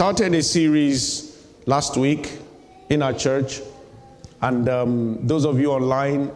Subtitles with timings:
[0.00, 2.32] started a series last week
[2.88, 3.60] in our church,
[4.40, 6.30] and um, those of you online,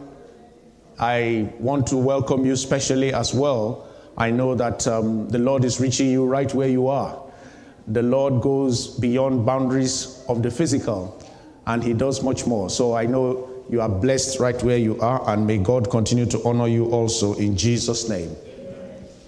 [0.99, 3.89] I want to welcome you specially as well.
[4.19, 7.19] I know that um, the Lord is reaching you right where you are.
[7.89, 11.19] The Lord goes beyond boundaries of the physical,
[11.67, 12.69] and He does much more.
[12.69, 16.45] So I know you are blessed right where you are, and may God continue to
[16.45, 18.37] honor you also in Jesus' name.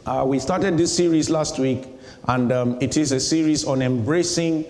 [0.05, 1.89] Uh, we started this series last week,
[2.29, 4.65] and um, it is a series on embracing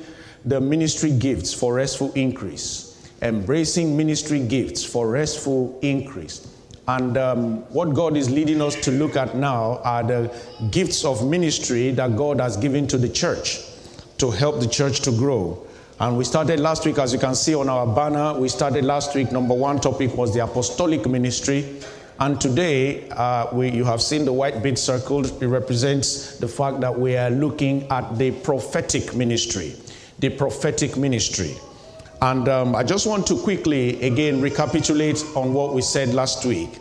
[0.44, 3.10] the ministry gifts for restful increase.
[3.22, 6.46] Embracing ministry gifts for restful increase.
[6.88, 11.26] And um, what God is leading us to look at now are the gifts of
[11.26, 13.60] ministry that God has given to the church
[14.18, 15.66] to help the church to grow.
[15.98, 19.14] And we started last week, as you can see on our banner, we started last
[19.14, 19.32] week.
[19.32, 21.80] Number one topic was the apostolic ministry.
[22.18, 25.42] And today, uh, we, you have seen the white bead circled.
[25.42, 29.74] It represents the fact that we are looking at the prophetic ministry.
[30.20, 31.54] The prophetic ministry.
[32.22, 36.78] And um, I just want to quickly again recapitulate on what we said last week.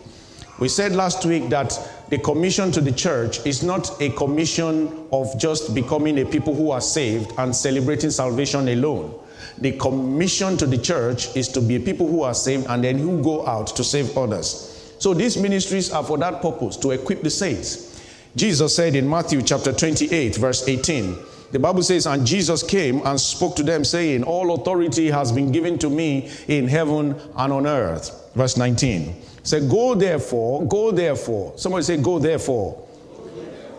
[0.57, 1.77] We said last week that
[2.09, 6.71] the commission to the church is not a commission of just becoming a people who
[6.71, 9.19] are saved and celebrating salvation alone.
[9.57, 13.21] The commission to the church is to be people who are saved and then who
[13.21, 14.74] go out to save others.
[14.99, 17.91] So these ministries are for that purpose to equip the saints.
[18.35, 21.17] Jesus said in Matthew chapter 28, verse 18,
[21.51, 25.51] the Bible says, And Jesus came and spoke to them, saying, All authority has been
[25.51, 28.31] given to me in heaven and on earth.
[28.35, 29.15] Verse 19.
[29.43, 31.53] Say, Go therefore, go therefore.
[31.57, 32.81] Somebody say, Go therefore.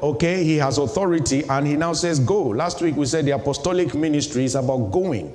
[0.03, 2.43] Okay, he has authority and he now says, Go.
[2.49, 5.35] Last week we said the apostolic ministry is about going.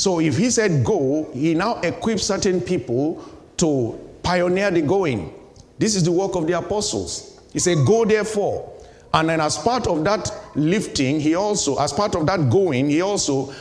[0.00, 3.22] So if he said go, he now equips certain people
[3.58, 5.34] to pioneer the going.
[5.78, 7.40] This is the work of the apostles.
[7.52, 8.76] He said, Go therefore.
[9.12, 13.00] And then, as part of that lifting, he also, as part of that going, he
[13.00, 13.52] also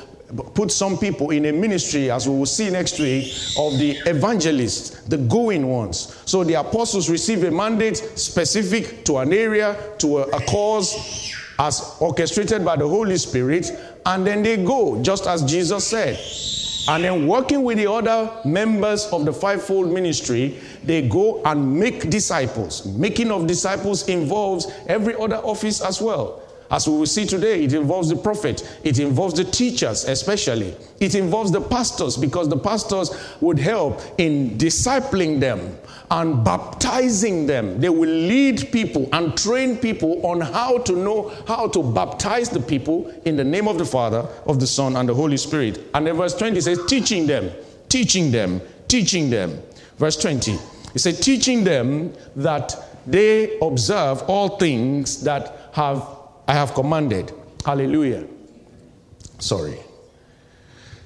[0.54, 5.02] put some people in a ministry, as we will see next week, of the evangelists,
[5.08, 6.22] the going ones.
[6.26, 11.98] So the apostles receive a mandate specific to an area, to a, a cause, as
[12.00, 13.72] orchestrated by the Holy Spirit,
[14.06, 16.18] and then they go, just as Jesus said.
[16.88, 22.10] And then working with the other members of the fivefold ministry, they go and make
[22.10, 22.86] disciples.
[22.86, 26.42] Making of disciples involves every other office as well.
[26.72, 30.76] As we will see today, it involves the prophet, it involves the teachers, especially.
[31.00, 35.78] It involves the pastors, because the pastors would help in discipling them
[36.12, 37.80] and baptizing them.
[37.80, 42.60] They will lead people and train people on how to know how to baptize the
[42.60, 45.88] people in the name of the Father, of the Son, and the Holy Spirit.
[45.94, 47.52] And then verse 20 says, teaching them,
[47.90, 49.62] teaching them, teaching them.
[49.98, 50.54] Verse 20,
[50.96, 52.76] it says, teaching them that
[53.06, 56.20] they observe all things that have
[56.50, 57.32] I have commanded.
[57.64, 58.26] Hallelujah.
[59.38, 59.78] Sorry.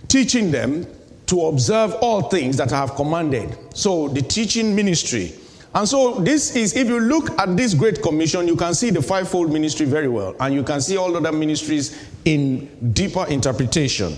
[0.08, 0.88] Teaching them
[1.28, 3.58] to observe all things that I have commanded.
[3.74, 5.34] So the teaching ministry.
[5.76, 9.02] And so this is, if you look at this great commission, you can see the
[9.02, 10.36] fivefold ministry very well.
[10.40, 14.16] And you can see all other ministries in deeper interpretation.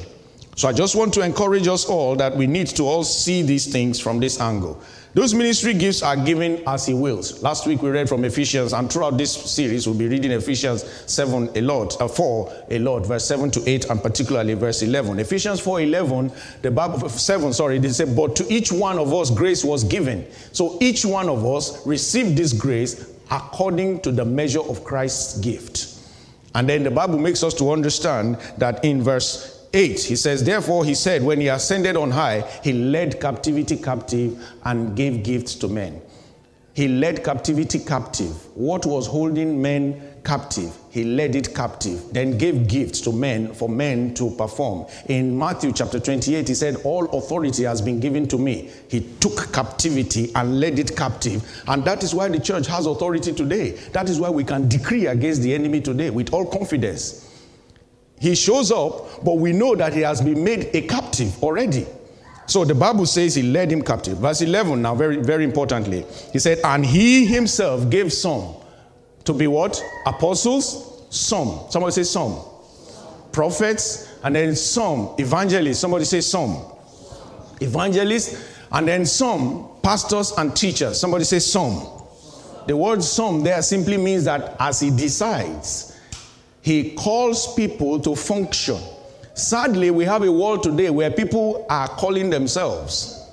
[0.55, 3.71] So I just want to encourage us all that we need to all see these
[3.71, 4.81] things from this angle.
[5.15, 7.41] Those ministry gifts are given as He wills.
[7.41, 11.51] Last week we read from Ephesians, and throughout this series we'll be reading Ephesians 7
[11.55, 15.17] a lot, uh, 4 a lot, verse 7 to 8, and particularly verse 11.
[15.19, 16.33] Ephesians 4 11,
[16.63, 20.27] the Bible, 7, sorry, they say, But to each one of us grace was given.
[20.51, 25.97] So each one of us received this grace according to the measure of Christ's gift.
[26.55, 30.86] And then the Bible makes us to understand that in verse 8, he says, Therefore,
[30.86, 35.68] he said, when he ascended on high, he led captivity captive and gave gifts to
[35.68, 36.02] men.
[36.74, 38.34] He led captivity captive.
[38.56, 40.74] What was holding men captive?
[40.91, 44.86] He led it captive, then gave gifts to men for men to perform.
[45.08, 48.72] In Matthew chapter 28, he said, All authority has been given to me.
[48.90, 51.44] He took captivity and led it captive.
[51.68, 53.71] And that is why the church has authority today.
[53.92, 57.25] That is why we can decree against the enemy today with all confidence.
[58.19, 61.85] He shows up, but we know that he has been made a captive already.
[62.47, 64.19] So the Bible says he led him captive.
[64.19, 68.56] Verse 11, now, very, very importantly, he said, And he himself gave some
[69.25, 69.83] to be what?
[70.06, 71.03] Apostles?
[71.09, 71.62] Some.
[71.69, 72.39] Somebody say some.
[73.31, 75.15] Prophets, and then some.
[75.18, 75.79] Evangelists.
[75.79, 76.63] Somebody say some.
[77.59, 79.69] Evangelists, and then some.
[79.81, 81.00] Pastors and teachers.
[81.00, 81.91] Somebody say some.
[82.68, 85.94] The word some there simply means that as he decides,
[86.65, 88.79] he calls people to function.
[89.35, 93.29] Sadly, we have a world today where people are calling themselves.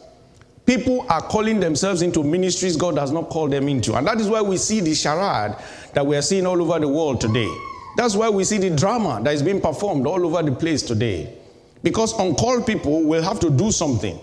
[0.66, 3.94] People are calling themselves into ministries God has not called them into.
[3.94, 5.56] And that is why we see the charade
[5.94, 7.50] that we are seeing all over the world today.
[7.96, 11.34] That's why we see the drama that is being performed all over the place today.
[11.82, 14.20] Because uncalled people will have to do something.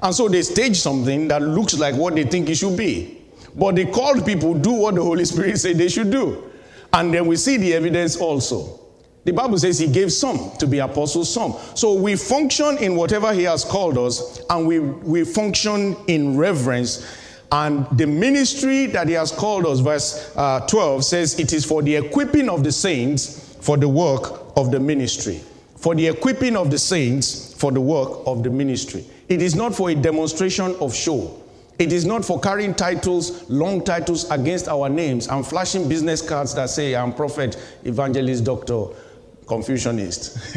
[0.00, 3.22] And so they stage something that looks like what they think it should be.
[3.56, 6.52] But the called people do what the Holy Spirit said they should do.
[6.92, 8.80] And then we see the evidence also.
[9.24, 11.56] The Bible says he gave some to be apostles, some.
[11.74, 17.04] So we function in whatever he has called us, and we, we function in reverence.
[17.50, 21.82] And the ministry that he has called us, verse uh, 12, says it is for
[21.82, 25.40] the equipping of the saints for the work of the ministry.
[25.76, 29.04] For the equipping of the saints for the work of the ministry.
[29.28, 31.42] It is not for a demonstration of show.
[31.78, 36.54] It is not for carrying titles, long titles against our names and flashing business cards
[36.54, 38.86] that say, I'm prophet, evangelist, doctor,
[39.46, 40.56] Confucianist.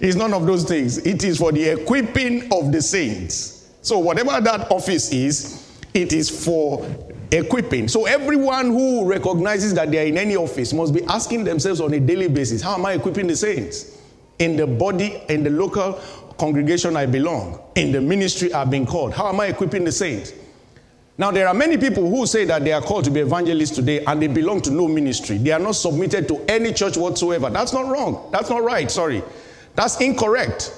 [0.00, 0.98] it's none of those things.
[0.98, 3.70] It is for the equipping of the saints.
[3.82, 6.84] So, whatever that office is, it is for
[7.30, 7.86] equipping.
[7.86, 11.92] So, everyone who recognizes that they are in any office must be asking themselves on
[11.94, 14.00] a daily basis how am I equipping the saints?
[14.40, 16.00] In the body, in the local
[16.38, 19.14] congregation I belong, in the ministry I've been called.
[19.14, 20.32] How am I equipping the saints?
[21.16, 24.04] Now, there are many people who say that they are called to be evangelists today
[24.04, 25.38] and they belong to no ministry.
[25.38, 27.50] They are not submitted to any church whatsoever.
[27.50, 28.28] That's not wrong.
[28.32, 28.90] That's not right.
[28.90, 29.22] Sorry.
[29.76, 30.76] That's incorrect.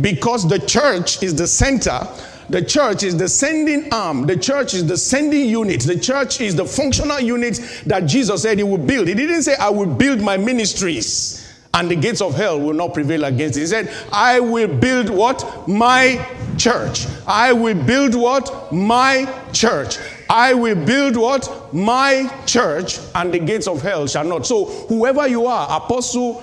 [0.00, 2.06] Because the church is the center,
[2.50, 6.54] the church is the sending arm, the church is the sending unit, the church is
[6.54, 9.08] the functional unit that Jesus said he would build.
[9.08, 11.43] He didn't say, I will build my ministries
[11.74, 13.62] and the gates of hell will not prevail against it.
[13.62, 15.66] He said, I will build what?
[15.68, 16.24] My
[16.56, 17.06] church.
[17.26, 18.72] I will build what?
[18.72, 19.98] My church.
[20.30, 21.74] I will build what?
[21.74, 24.46] My church, and the gates of hell shall not.
[24.46, 26.42] So, whoever you are, apostle,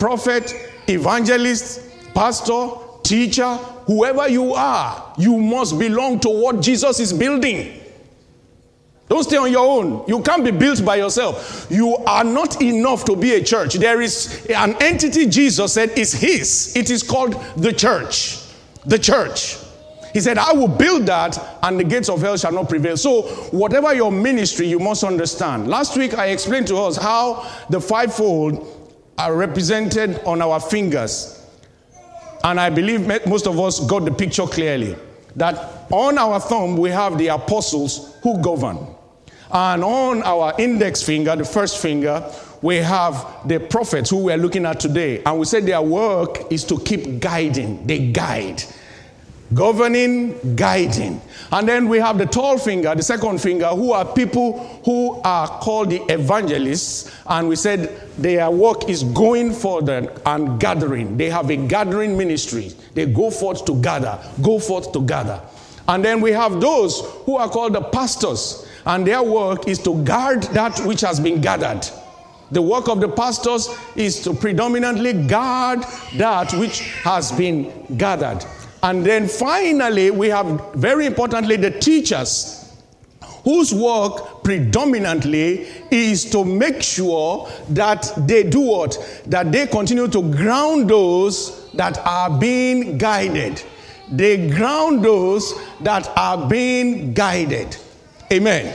[0.00, 0.52] prophet,
[0.88, 1.80] evangelist,
[2.12, 2.70] pastor,
[3.04, 3.54] teacher,
[3.86, 7.80] whoever you are, you must belong to what Jesus is building.
[9.08, 10.04] Don't stay on your own.
[10.06, 11.66] You can't be built by yourself.
[11.70, 13.74] You are not enough to be a church.
[13.74, 16.76] There is an entity Jesus said is his.
[16.76, 18.38] It is called the church.
[18.84, 19.56] The church.
[20.12, 22.96] He said, I will build that and the gates of hell shall not prevail.
[22.96, 25.68] So, whatever your ministry, you must understand.
[25.68, 28.66] Last week, I explained to us how the fivefold
[29.16, 31.46] are represented on our fingers.
[32.44, 34.96] And I believe most of us got the picture clearly.
[35.36, 38.78] That on our thumb, we have the apostles who govern.
[39.50, 42.30] And on our index finger, the first finger,
[42.60, 45.22] we have the prophets who we're looking at today.
[45.24, 47.86] And we said their work is to keep guiding.
[47.86, 48.62] They guide.
[49.54, 51.22] Governing, guiding.
[51.50, 55.48] And then we have the tall finger, the second finger, who are people who are
[55.60, 57.10] called the evangelists.
[57.26, 61.16] And we said their work is going further and gathering.
[61.16, 62.72] They have a gathering ministry.
[62.92, 65.40] They go forth to gather, go forth to gather.
[65.86, 70.02] And then we have those who are called the pastors and their work is to
[70.02, 71.86] guard that which has been gathered.
[72.50, 75.84] The work of the pastors is to predominantly guard
[76.16, 78.42] that which has been gathered.
[78.82, 82.72] And then finally, we have very importantly the teachers,
[83.44, 89.22] whose work predominantly is to make sure that they do what?
[89.26, 93.62] That they continue to ground those that are being guided.
[94.10, 97.76] They ground those that are being guided.
[98.32, 98.74] Amen.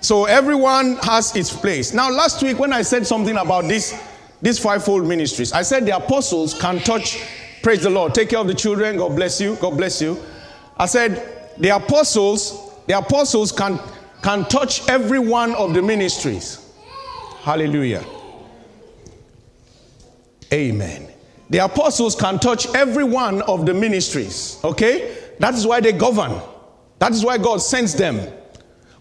[0.00, 1.92] So everyone has its place.
[1.92, 3.96] Now, last week when I said something about this,
[4.40, 7.22] these fivefold ministries, I said the apostles can touch,
[7.62, 10.20] praise the Lord, take care of the children, God bless you, God bless you.
[10.76, 13.78] I said the apostles, the apostles can,
[14.22, 16.72] can touch every one of the ministries.
[17.42, 18.04] Hallelujah.
[20.52, 21.08] Amen.
[21.50, 24.58] The apostles can touch every one of the ministries.
[24.64, 25.16] Okay?
[25.38, 26.40] That is why they govern.
[26.98, 28.32] That is why God sends them.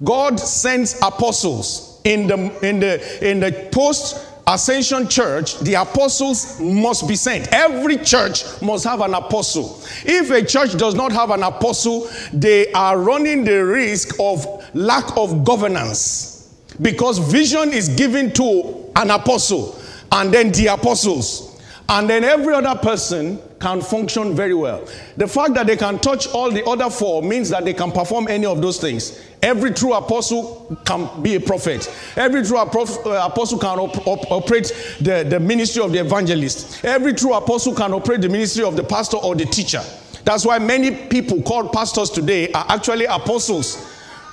[0.03, 2.01] God sends apostles.
[2.03, 7.47] In the in the in the post ascension church the apostles must be sent.
[7.53, 9.79] Every church must have an apostle.
[10.03, 15.15] If a church does not have an apostle they are running the risk of lack
[15.15, 16.49] of governance.
[16.81, 19.79] Because vision is given to an apostle
[20.11, 21.51] and then the apostles.
[21.87, 24.87] And then every other person can function very well.
[25.17, 28.27] The fact that they can touch all the other four means that they can perform
[28.29, 29.21] any of those things.
[29.41, 31.91] Every true apostle can be a prophet.
[32.15, 36.85] Every true uh, apostle can op- op- operate the, the ministry of the evangelist.
[36.85, 39.81] Every true apostle can operate the ministry of the pastor or the teacher.
[40.23, 43.87] That's why many people called pastors today are actually apostles.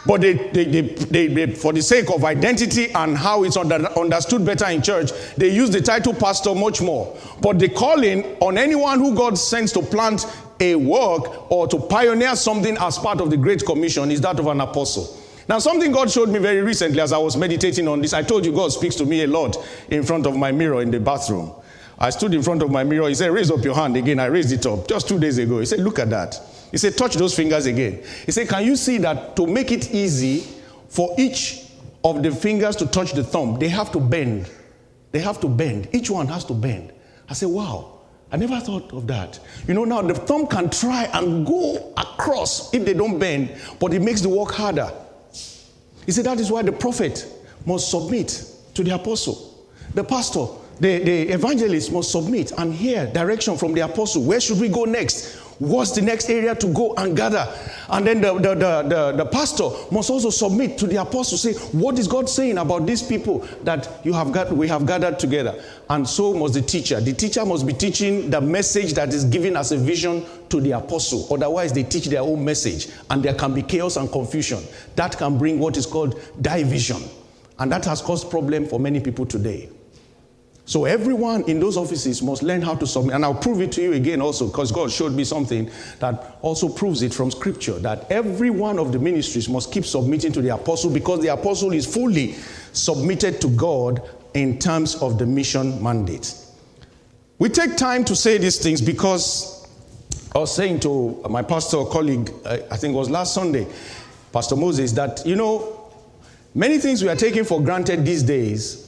[0.07, 4.45] But they, they, they, they, for the sake of identity and how it's under, understood
[4.45, 7.17] better in church, they use the title pastor much more.
[7.41, 10.25] But the calling on anyone who God sends to plant
[10.61, 14.47] a work or to pioneer something as part of the Great Commission is that of
[14.47, 15.19] an apostle.
[15.49, 18.13] Now, something God showed me very recently as I was meditating on this.
[18.13, 19.57] I told you God speaks to me a lot
[19.89, 21.53] in front of my mirror in the bathroom.
[21.99, 23.09] I stood in front of my mirror.
[23.09, 24.21] He said, Raise up your hand again.
[24.21, 25.59] I raised it up just two days ago.
[25.59, 26.39] He said, Look at that.
[26.71, 28.05] He said, Touch those fingers again.
[28.27, 30.47] He said, Can you see that to make it easy
[30.89, 31.65] for each
[32.05, 34.51] of the fingers to touch the thumb, they have to bend.
[35.13, 35.89] They have to bend.
[35.93, 36.93] Each one has to bend.
[37.29, 37.98] I said, Wow.
[38.31, 39.41] I never thought of that.
[39.67, 43.95] You know, now the thumb can try and go across if they don't bend, but
[43.95, 44.91] it makes the work harder.
[46.05, 47.27] He said that is why the prophet
[47.65, 48.45] must submit
[48.75, 49.67] to the apostle.
[49.95, 50.47] The pastor,
[50.81, 54.23] the, the evangelist must submit and hear direction from the apostle.
[54.23, 55.39] Where should we go next?
[55.59, 57.53] What's the next area to go and gather?
[57.89, 61.55] And then the, the, the, the, the pastor must also submit to the apostle, say,
[61.77, 65.61] What is God saying about these people that you have got, we have gathered together?
[65.91, 67.01] And so must the teacher.
[67.01, 70.73] The teacher must be teaching the message that is given as a vision to the
[70.73, 71.27] apostle.
[71.29, 74.63] Otherwise, they teach their own message, and there can be chaos and confusion.
[74.95, 77.03] That can bring what is called division.
[77.59, 79.69] And that has caused problem for many people today.
[80.69, 83.15] So everyone in those offices must learn how to submit.
[83.15, 86.69] And I'll prove it to you again also, because God showed me something that also
[86.69, 90.51] proves it from scripture that every one of the ministries must keep submitting to the
[90.51, 92.35] apostle because the apostle is fully
[92.75, 94.03] submitted to God
[94.35, 96.35] in terms of the mission mandate.
[97.39, 99.67] We take time to say these things because
[100.35, 103.67] I was saying to my pastor colleague, I think it was last Sunday,
[104.35, 105.91] Pastor Moses, that, you know,
[106.55, 108.88] many things we are taking for granted these days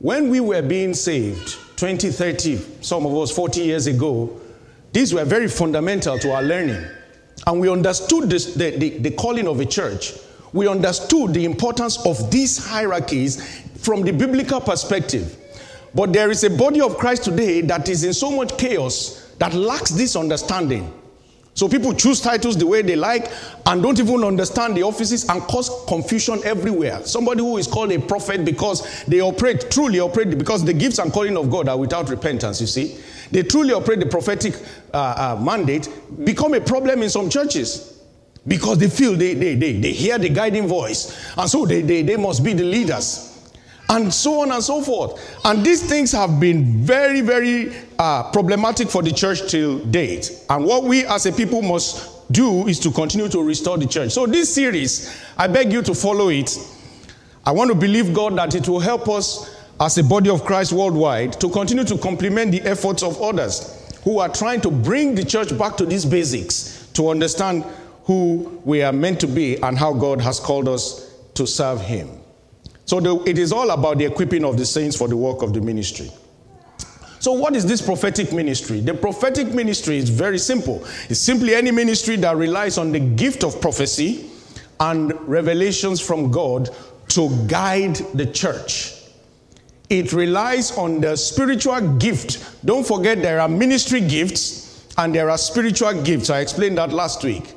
[0.00, 4.40] when we were being saved, 20, 30, some of us 40 years ago,
[4.92, 6.82] these were very fundamental to our learning.
[7.46, 10.14] And we understood this, the, the, the calling of a church.
[10.54, 15.36] We understood the importance of these hierarchies from the biblical perspective.
[15.94, 19.52] But there is a body of Christ today that is in so much chaos that
[19.52, 20.90] lacks this understanding.
[21.54, 23.30] So people choose titles the way they like
[23.66, 27.04] and don't even understand the offices and cause confusion everywhere.
[27.04, 31.12] Somebody who is called a prophet because they operate, truly operate, because the gifts and
[31.12, 32.98] calling of God are without repentance, you see.
[33.30, 34.54] They truly operate the prophetic
[34.94, 35.88] uh, uh, mandate,
[36.24, 38.00] become a problem in some churches
[38.46, 42.02] because they feel they, they, they, they hear the guiding voice and so they, they,
[42.02, 43.30] they must be the leaders
[43.90, 45.20] and so on and so forth.
[45.44, 50.30] And these things have been very, very uh, problematic for the church till date.
[50.48, 54.12] And what we as a people must do is to continue to restore the church.
[54.12, 56.56] So, this series, I beg you to follow it.
[57.44, 60.72] I want to believe God that it will help us as a body of Christ
[60.72, 65.24] worldwide to continue to complement the efforts of others who are trying to bring the
[65.24, 67.64] church back to these basics to understand
[68.04, 72.08] who we are meant to be and how God has called us to serve Him.
[72.86, 75.52] So the, it is all about the equipping of the saints for the work of
[75.52, 76.10] the ministry.
[77.20, 78.80] So, what is this prophetic ministry?
[78.80, 80.82] The prophetic ministry is very simple.
[81.10, 84.30] It's simply any ministry that relies on the gift of prophecy
[84.80, 86.70] and revelations from God
[87.08, 88.94] to guide the church.
[89.90, 92.64] It relies on the spiritual gift.
[92.64, 96.30] Don't forget, there are ministry gifts and there are spiritual gifts.
[96.30, 97.54] I explained that last week.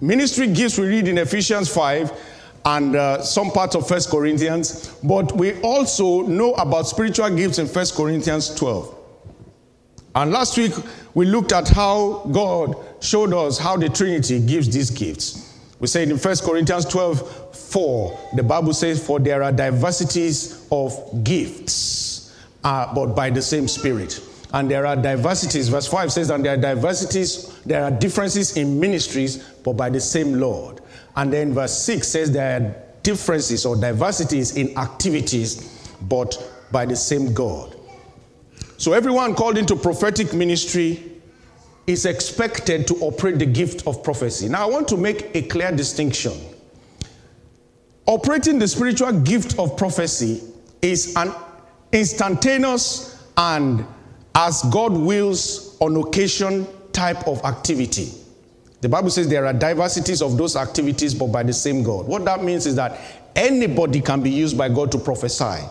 [0.00, 2.10] Ministry gifts we read in Ephesians 5
[2.64, 7.66] and uh, some parts of First Corinthians, but we also know about spiritual gifts in
[7.66, 8.96] First Corinthians 12.
[10.14, 10.72] And last week
[11.14, 15.46] we looked at how God showed us how the Trinity gives these gifts.
[15.78, 21.24] We said in First Corinthians 12, 4, the Bible says, For there are diversities of
[21.24, 24.20] gifts, uh, but by the same Spirit.
[24.52, 25.68] And there are diversities.
[25.68, 30.00] Verse 5 says, And there are diversities, there are differences in ministries, but by the
[30.00, 30.79] same Lord.
[31.16, 36.36] And then verse 6 says there are differences or diversities in activities, but
[36.70, 37.76] by the same God.
[38.76, 41.10] So everyone called into prophetic ministry
[41.86, 44.48] is expected to operate the gift of prophecy.
[44.48, 46.32] Now, I want to make a clear distinction.
[48.06, 50.42] Operating the spiritual gift of prophecy
[50.82, 51.32] is an
[51.92, 53.84] instantaneous and
[54.34, 58.12] as God wills on occasion type of activity.
[58.80, 62.06] The Bible says there are diversities of those activities, but by the same God.
[62.06, 62.98] What that means is that
[63.36, 65.66] anybody can be used by God to prophesy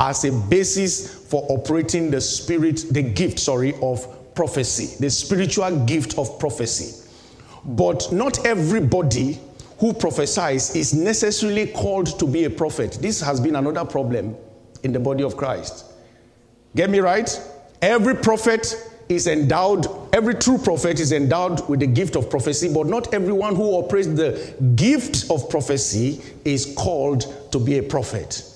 [0.00, 6.18] as a basis for operating the spirit, the gift, sorry, of prophecy, the spiritual gift
[6.18, 7.06] of prophecy.
[7.64, 9.38] But not everybody
[9.78, 12.98] who prophesies is necessarily called to be a prophet.
[13.00, 14.36] This has been another problem
[14.82, 15.84] in the body of Christ.
[16.74, 17.28] Get me right?
[17.80, 18.74] Every prophet
[19.08, 23.56] is endowed, every true prophet is endowed with the gift of prophecy, but not everyone
[23.56, 28.48] who operates the gift of prophecy is called to be a prophet.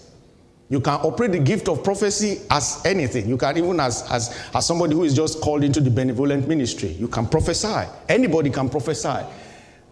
[0.68, 3.28] You can operate the gift of prophecy as anything.
[3.28, 6.88] You can even as, as, as somebody who is just called into the benevolent ministry.
[6.90, 7.88] You can prophesy.
[8.08, 9.24] Anybody can prophesy.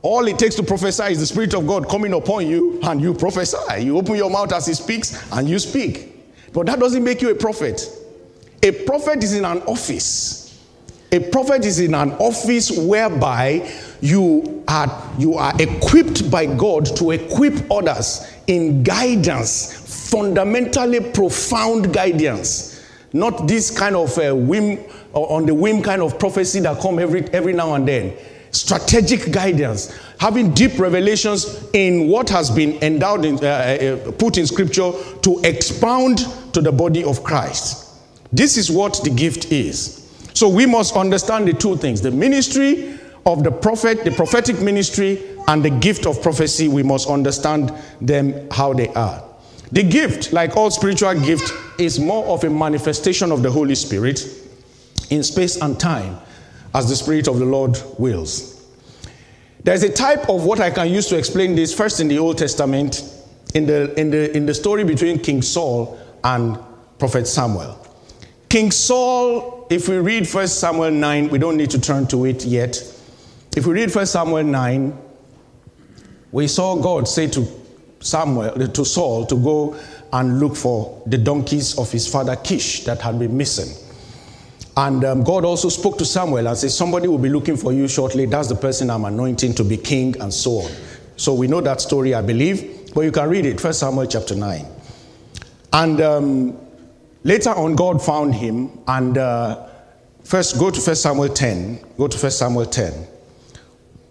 [0.02, 3.14] All it takes to prophesy is the Spirit of God coming upon you and you
[3.14, 3.84] prophesy.
[3.84, 6.10] You open your mouth as He speaks and you speak.
[6.52, 7.88] But that doesn't make you a prophet.
[8.62, 10.43] A prophet is in an office.
[11.14, 17.12] A prophet is in an office whereby you are, you are equipped by God to
[17.12, 22.84] equip others in guidance, fundamentally profound guidance.
[23.12, 24.80] Not this kind of uh, whim,
[25.12, 28.16] on the whim kind of prophecy that come every, every now and then
[28.50, 34.46] strategic guidance, having deep revelations in what has been endowed in, uh, uh, put in
[34.48, 34.90] scripture
[35.22, 36.18] to expound
[36.52, 37.88] to the body of Christ.
[38.32, 40.03] This is what the gift is.
[40.34, 45.22] So we must understand the two things the ministry of the prophet, the prophetic ministry,
[45.48, 46.68] and the gift of prophecy.
[46.68, 49.24] We must understand them how they are.
[49.72, 54.24] The gift, like all spiritual gift, is more of a manifestation of the Holy Spirit
[55.10, 56.18] in space and time
[56.74, 58.66] as the Spirit of the Lord wills.
[59.62, 62.38] There's a type of what I can use to explain this first in the Old
[62.38, 63.02] Testament,
[63.54, 66.58] in the, in the, in the story between King Saul and
[66.98, 67.83] Prophet Samuel.
[68.48, 72.44] King Saul, if we read 1 Samuel 9, we don't need to turn to it
[72.44, 72.76] yet.
[73.56, 74.98] If we read 1 Samuel 9,
[76.32, 77.46] we saw God say to
[78.00, 79.76] Samuel, to Saul, to go
[80.12, 83.84] and look for the donkeys of his father Kish that had been missing.
[84.76, 87.86] And um, God also spoke to Samuel and said, Somebody will be looking for you
[87.86, 88.26] shortly.
[88.26, 90.72] That's the person I'm anointing to be king, and so on.
[91.16, 94.34] So we know that story, I believe, but you can read it, First Samuel chapter
[94.34, 94.66] 9.
[95.72, 96.58] And um,
[97.24, 99.66] later on, God found him, and uh,
[100.22, 101.84] first go to First Samuel 10.
[101.98, 103.06] Go to First Samuel 10.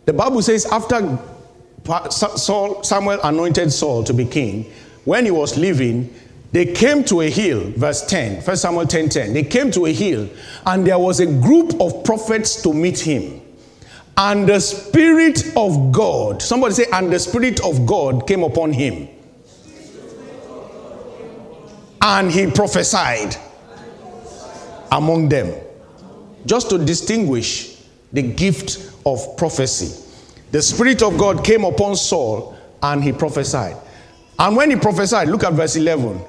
[0.05, 1.17] The Bible says, after
[2.10, 4.72] Saul, Samuel anointed Saul to be king,
[5.05, 6.13] when he was leaving,
[6.51, 9.34] they came to a hill, verse 10, 1 Samuel 10 10.
[9.34, 10.29] They came to a hill,
[10.65, 13.41] and there was a group of prophets to meet him.
[14.15, 19.08] And the Spirit of God, somebody say, and the Spirit of God came upon him.
[22.03, 23.35] And he prophesied
[24.92, 25.53] among them.
[26.46, 30.03] Just to distinguish the gift of prophecy.
[30.51, 33.77] The Spirit of God came upon Saul and he prophesied.
[34.37, 36.22] And when he prophesied, look at verse 11.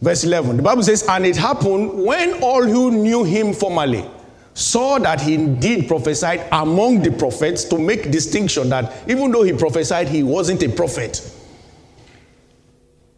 [0.00, 0.58] Verse 11.
[0.58, 4.08] The Bible says, And it happened when all who knew him formerly
[4.54, 9.52] saw that he indeed prophesied among the prophets to make distinction that even though he
[9.52, 11.20] prophesied, he wasn't a prophet.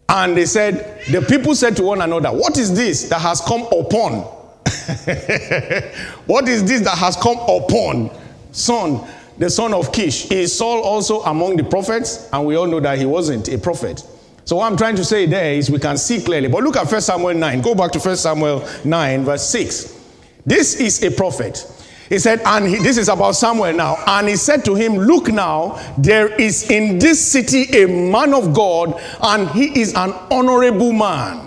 [0.09, 3.66] And they said, The people said to one another, What is this that has come
[3.73, 4.21] upon?
[6.27, 8.11] what is this that has come upon?
[8.53, 10.31] Son, the son of Kish.
[10.31, 12.29] Is Saul also among the prophets?
[12.33, 14.05] And we all know that he wasn't a prophet.
[14.44, 16.49] So what I'm trying to say there is we can see clearly.
[16.49, 17.61] But look at 1 Samuel 9.
[17.61, 20.01] Go back to 1 Samuel 9, verse 6.
[20.47, 21.66] This is a prophet.
[22.09, 23.97] He said, and he, this is about Samuel now.
[24.07, 28.55] And he said to him, Look now, there is in this city a man of
[28.55, 31.47] God, and he is an honorable man.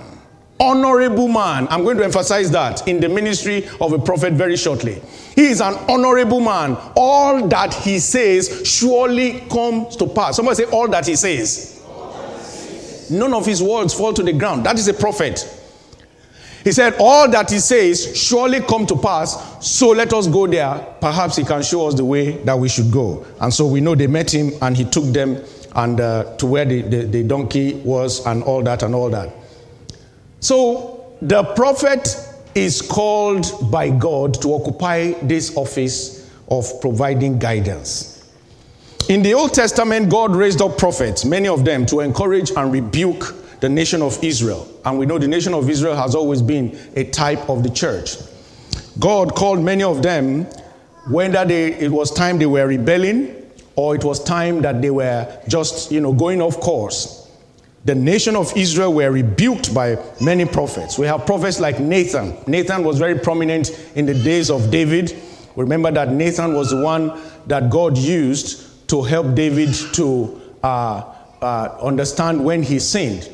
[0.60, 1.68] Honorable man.
[1.70, 5.02] I'm going to emphasize that in the ministry of a prophet very shortly.
[5.36, 6.78] He is an honorable man.
[6.96, 10.36] All that he says surely comes to pass.
[10.36, 11.82] Somebody say, All that he says
[13.12, 14.66] none of his words fall to the ground.
[14.66, 15.58] That is a prophet.
[16.64, 20.76] He said, All that he says surely come to pass, so let us go there.
[21.00, 23.26] Perhaps he can show us the way that we should go.
[23.40, 25.44] And so we know they met him and he took them
[25.76, 29.34] and uh, to where the, the, the donkey was and all that and all that.
[30.40, 32.16] So the prophet
[32.54, 38.30] is called by God to occupy this office of providing guidance.
[39.10, 43.34] In the Old Testament, God raised up prophets, many of them, to encourage and rebuke
[43.62, 44.68] the nation of Israel.
[44.86, 48.16] And we know the nation of Israel has always been a type of the church.
[49.00, 50.46] God called many of them,
[51.10, 53.36] whether they, it was time they were rebelling
[53.76, 57.30] or it was time that they were just, you know, going off course.
[57.86, 61.00] The nation of Israel were rebuked by many prophets.
[61.00, 62.38] We have prophets like Nathan.
[62.46, 65.20] Nathan was very prominent in the days of David.
[65.56, 71.78] Remember that Nathan was the one that God used to help David to uh, uh,
[71.82, 73.30] understand when he sinned.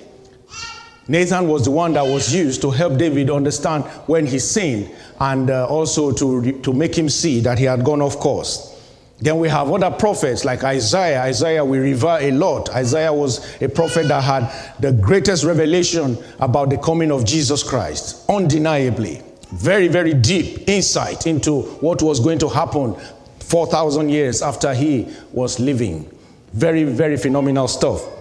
[1.10, 5.50] Nathan was the one that was used to help David understand when he sinned and
[5.50, 8.74] uh, also to, to make him see that he had gone off course.
[9.20, 11.22] Then we have other prophets like Isaiah.
[11.22, 12.70] Isaiah we revere a lot.
[12.70, 18.30] Isaiah was a prophet that had the greatest revelation about the coming of Jesus Christ,
[18.30, 19.24] undeniably.
[19.54, 22.96] Very, very deep insight into what was going to happen
[23.40, 26.12] 4,000 years after he was living.
[26.54, 28.17] Very, very phenomenal stuff.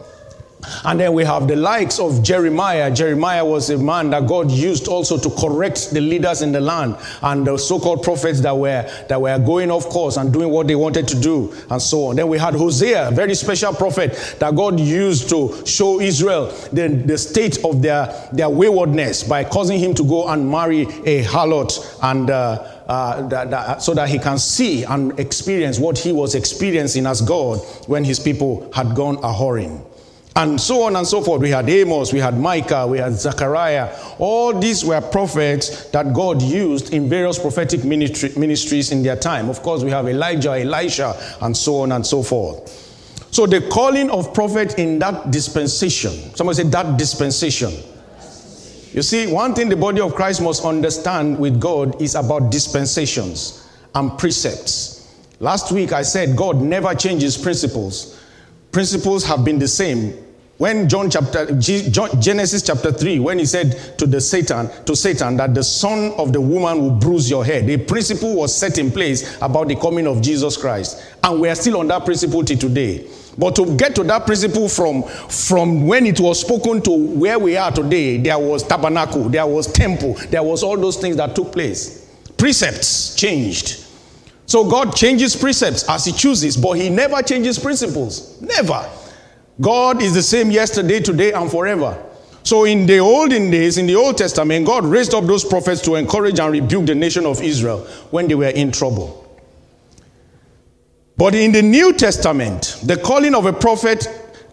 [0.85, 2.91] And then we have the likes of Jeremiah.
[2.91, 6.97] Jeremiah was a man that God used also to correct the leaders in the land
[7.23, 10.75] and the so-called prophets that were that were going off course and doing what they
[10.75, 12.17] wanted to do and so on.
[12.17, 16.89] Then we had Hosea, a very special prophet that God used to show Israel the,
[16.89, 21.99] the state of their, their waywardness by causing him to go and marry a harlot
[22.03, 26.35] and uh, uh, that, that, so that he can see and experience what he was
[26.35, 29.85] experiencing as God when his people had gone a whoring
[30.37, 31.41] and so on and so forth.
[31.41, 33.89] We had Amos, we had Micah, we had Zechariah.
[34.19, 39.49] All these were prophets that God used in various prophetic ministry, ministries in their time.
[39.49, 42.69] Of course, we have Elijah, Elisha, and so on and so forth.
[43.31, 47.73] So the calling of prophet in that dispensation, somebody said that dispensation.
[48.93, 53.67] You see, one thing the body of Christ must understand with God is about dispensations
[53.95, 55.15] and precepts.
[55.41, 58.23] Last week I said God never changes principles.
[58.71, 60.26] Principles have been the same
[60.59, 65.55] when John chapter Genesis chapter 3 when he said to the Satan to Satan that
[65.55, 69.37] the son of the woman will bruise your head a principle was set in place
[69.43, 71.03] about the coming of Jesus Christ.
[71.23, 73.07] And we are still on that principle till today.
[73.37, 77.57] But to get to that principle from from when it was spoken to where we
[77.59, 81.53] are today there was tabernacle there was temple there was all those things that took
[81.53, 82.11] place.
[82.39, 83.83] Precepts changed.
[84.47, 88.41] So God changes precepts as he chooses but he never changes principles.
[88.41, 88.89] Never
[89.61, 92.03] God is the same yesterday, today, and forever.
[92.43, 95.97] So, in the olden days, in the Old Testament, God raised up those prophets to
[95.97, 99.23] encourage and rebuke the nation of Israel when they were in trouble.
[101.17, 104.07] But in the New Testament, the calling of a prophet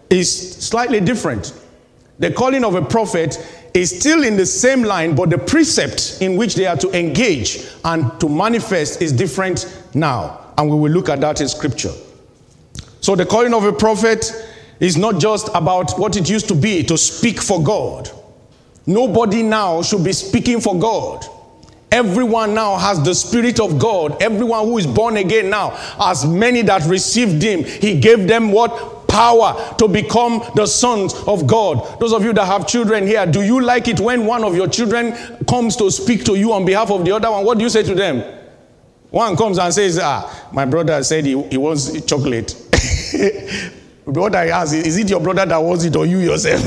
[0.09, 1.53] is slightly different.
[2.19, 3.37] The calling of a prophet
[3.73, 7.67] is still in the same line, but the precept in which they are to engage
[7.83, 10.53] and to manifest is different now.
[10.57, 11.91] And we will look at that in scripture.
[13.01, 14.31] So, the calling of a prophet
[14.83, 18.09] is not just about what it used to be to speak for God.
[18.85, 21.25] Nobody now should be speaking for God.
[21.91, 24.21] Everyone now has the Spirit of God.
[24.21, 29.07] Everyone who is born again now, as many that received Him, He gave them what?
[29.07, 31.99] Power to become the sons of God.
[31.99, 34.67] Those of you that have children here, do you like it when one of your
[34.67, 35.15] children
[35.47, 37.45] comes to speak to you on behalf of the other one?
[37.45, 38.23] What do you say to them?
[39.11, 42.55] One comes and says, Ah, my brother said he, he wants chocolate.
[44.05, 46.61] What I ask is, is it your brother that wants it or you yourself?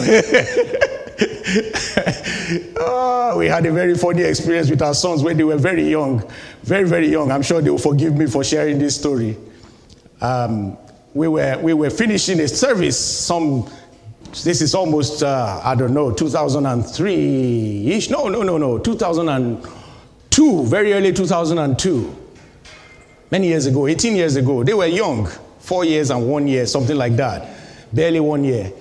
[2.78, 6.22] oh, we had a very funny experience with our sons when they were very young,
[6.62, 7.30] very, very young.
[7.30, 9.36] I'm sure they will forgive me for sharing this story.
[10.22, 10.78] Um,
[11.12, 13.70] we, were, we were finishing a service, some,
[14.44, 18.08] this is almost, uh, I don't know, 2003 ish.
[18.08, 22.22] No, no, no, no, 2002, very early 2002.
[23.30, 24.64] Many years ago, 18 years ago.
[24.64, 25.28] They were young
[25.66, 27.50] four years and one year, something like that.
[27.92, 28.72] Barely one year.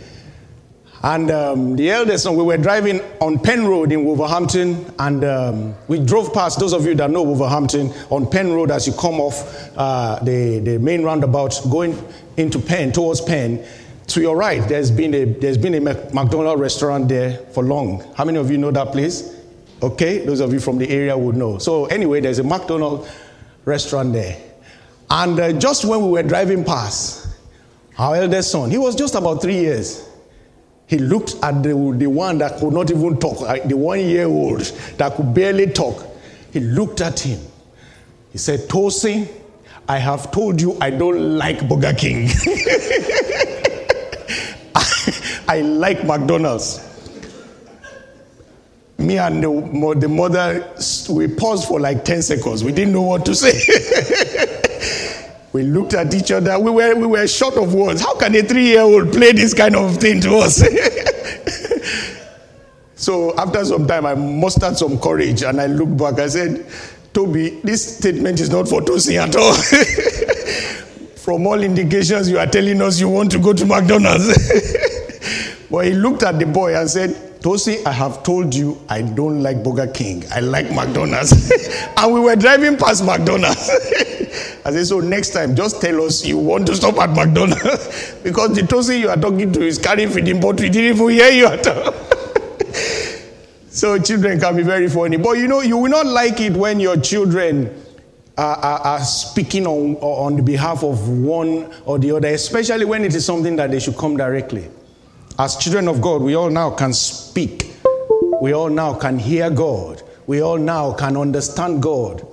[1.02, 5.76] And um, the eldest son, we were driving on Penn Road in Wolverhampton, and um,
[5.88, 9.20] we drove past, those of you that know Wolverhampton, on Penn Road as you come
[9.20, 11.98] off uh, the, the main roundabout going
[12.38, 13.66] into Penn, towards Penn.
[14.08, 18.04] To your right, there's been a, there's been a McDonald's restaurant there for long.
[18.16, 19.36] How many of you know that place?
[19.82, 21.58] Okay, those of you from the area would know.
[21.58, 23.12] So, anyway, there's a McDonald's
[23.66, 24.38] restaurant there.
[25.10, 27.28] And uh, just when we were driving past,
[27.98, 30.10] our eldest son, he was just about three years.
[30.88, 34.62] He looked at the, the one that could not even talk, the one year old
[34.98, 36.06] that could barely talk.
[36.52, 37.40] He looked at him.
[38.32, 39.28] He said, Tosin,
[39.88, 42.30] I have told you I don't like Burger King.
[45.48, 46.82] I like McDonald's.
[48.98, 50.74] Me and the, the mother,
[51.10, 52.64] we paused for like 10 seconds.
[52.64, 53.52] We didn't know what to say.
[55.56, 56.60] We looked at each other.
[56.60, 58.02] We were, we were short of words.
[58.02, 60.62] How can a three year old play this kind of thing to us?
[62.96, 66.20] so after some time, I mustered some courage and I looked back.
[66.20, 66.66] I said,
[67.14, 69.54] Toby, this statement is not for Tosin at all.
[71.16, 74.28] From all indications, you are telling us you want to go to McDonald's.
[75.72, 79.42] but he looked at the boy and said, Tosi, I have told you I don't
[79.42, 80.26] like Burger King.
[80.34, 81.32] I like McDonald's.
[81.96, 83.70] and we were driving past McDonald's.
[84.66, 88.56] I said, so next time, just tell us you want to stop at McDonald's because
[88.56, 90.64] the tosi you are talking to is carrying feeding bottle.
[90.64, 91.94] We didn't even hear you at all.
[93.70, 95.18] so children can be very funny.
[95.18, 97.84] But you know, you will not like it when your children
[98.38, 103.14] are, are, are speaking on, on behalf of one or the other, especially when it
[103.14, 104.68] is something that they should come directly.
[105.38, 107.72] As children of God, we all now can speak.
[108.42, 110.02] We all now can hear God.
[110.28, 112.26] We all now can understand God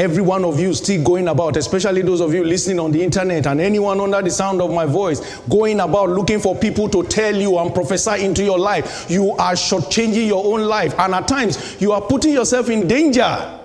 [0.00, 3.46] Every one of you still going about, especially those of you listening on the internet
[3.46, 7.36] and anyone under the sound of my voice, going about looking for people to tell
[7.36, 9.10] you and prophesy into your life.
[9.10, 13.58] You are shortchanging your own life, and at times you are putting yourself in danger.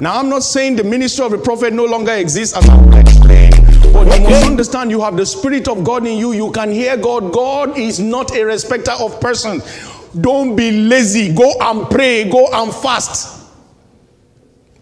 [0.00, 2.96] Now, I'm not saying the ministry of the prophet no longer exists, as I will
[2.96, 3.50] explain.
[3.92, 6.32] But you must understand you have the Spirit of God in you.
[6.32, 7.34] You can hear God.
[7.34, 9.62] God is not a respecter of persons.
[10.18, 11.34] Don't be lazy.
[11.34, 12.30] Go and pray.
[12.30, 13.39] Go and fast.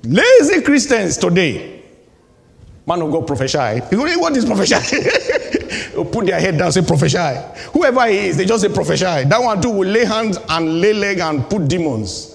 [0.05, 1.83] Lazy Christians today.
[2.87, 3.81] Man of God prophesy.
[3.97, 4.75] What is prophesy?
[6.05, 7.37] put their head down, say prophesy.
[7.73, 9.05] Whoever he is, they just say prophesy.
[9.05, 12.35] That one too will lay hands and lay leg and put demons.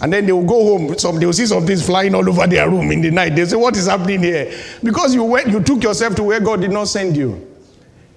[0.00, 0.98] And then they will go home.
[0.98, 3.36] Some they will see some things flying all over their room in the night.
[3.36, 6.60] They say, "What is happening here?" Because you went, you took yourself to where God
[6.60, 7.48] did not send you.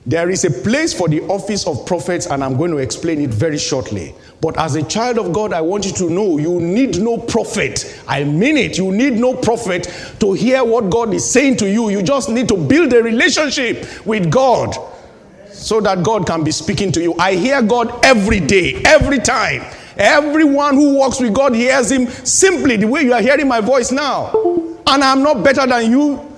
[0.06, 3.30] There is a place for the office of prophets, and I'm going to explain it
[3.30, 4.16] very shortly.
[4.42, 8.02] But as a child of God, I want you to know you need no prophet.
[8.08, 8.78] I mean it.
[8.78, 9.88] You need no prophet
[10.20, 11.90] to hear what God is saying to you.
[11.90, 14.76] You just need to build a relationship with God
[15.52, 17.16] so that God can be speaking to you.
[17.18, 19.64] I hear God every day, every time.
[19.98, 23.92] Everyone who walks with God hears Him simply the way you are hearing my voice
[23.92, 24.32] now.
[24.86, 26.32] And I'm not better than you.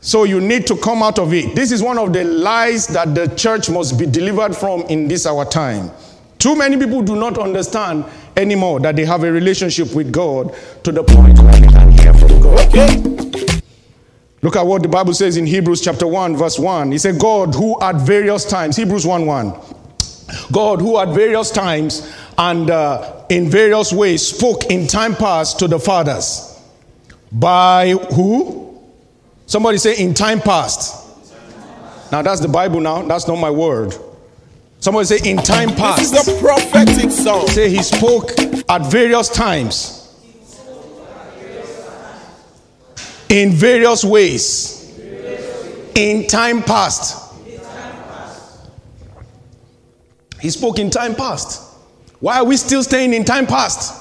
[0.00, 1.56] So you need to come out of it.
[1.56, 5.26] This is one of the lies that the church must be delivered from in this
[5.26, 5.90] our time.
[6.38, 8.04] Too many people do not understand
[8.36, 12.14] anymore that they have a relationship with God to the point where they can hear
[12.14, 12.68] from God.
[12.68, 13.60] Okay?
[14.40, 16.92] Look at what the Bible says in Hebrews chapter 1, verse 1.
[16.92, 19.52] He said, God who at various times, Hebrews 1 1,
[20.52, 25.66] God who at various times and uh, in various ways spoke in time past to
[25.66, 26.62] the fathers.
[27.32, 28.80] By who?
[29.46, 31.04] Somebody say, in time past.
[32.12, 33.02] Now that's the Bible now.
[33.02, 33.94] That's not my word.
[34.80, 36.12] Somebody say, in time past.
[36.12, 37.48] This is a prophetic song.
[37.48, 38.30] Say he spoke
[38.68, 39.94] at various times.
[43.28, 44.98] In various ways.
[45.94, 47.34] In time past.
[50.40, 51.76] He spoke in time past.
[52.20, 53.94] Why are we still staying in time past?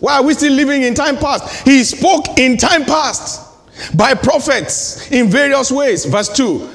[0.00, 1.66] Why are we still living in time past?
[1.66, 3.42] He spoke in time past
[3.96, 6.04] by prophets in various ways.
[6.06, 6.70] Verse 2.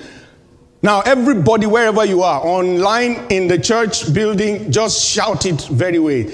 [0.84, 6.26] Now, everybody, wherever you are, online, in the church building, just shout it very well.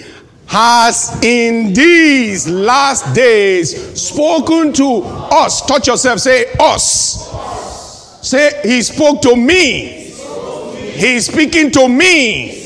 [0.45, 5.65] Has in these last days spoken to us.
[5.65, 8.25] Touch yourself, say us.
[8.25, 10.13] Say, He spoke to me.
[10.97, 12.63] He's speaking to me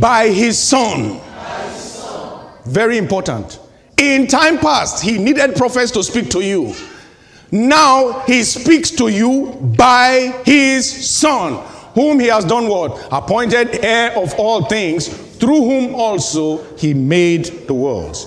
[0.00, 1.20] by his son.
[2.64, 3.58] Very important.
[3.98, 6.74] In time past, he needed prophets to speak to you.
[7.52, 11.62] Now he speaks to you by his son,
[11.94, 13.06] whom he has done what?
[13.12, 18.26] Appointed heir of all things, through whom also he made the worlds.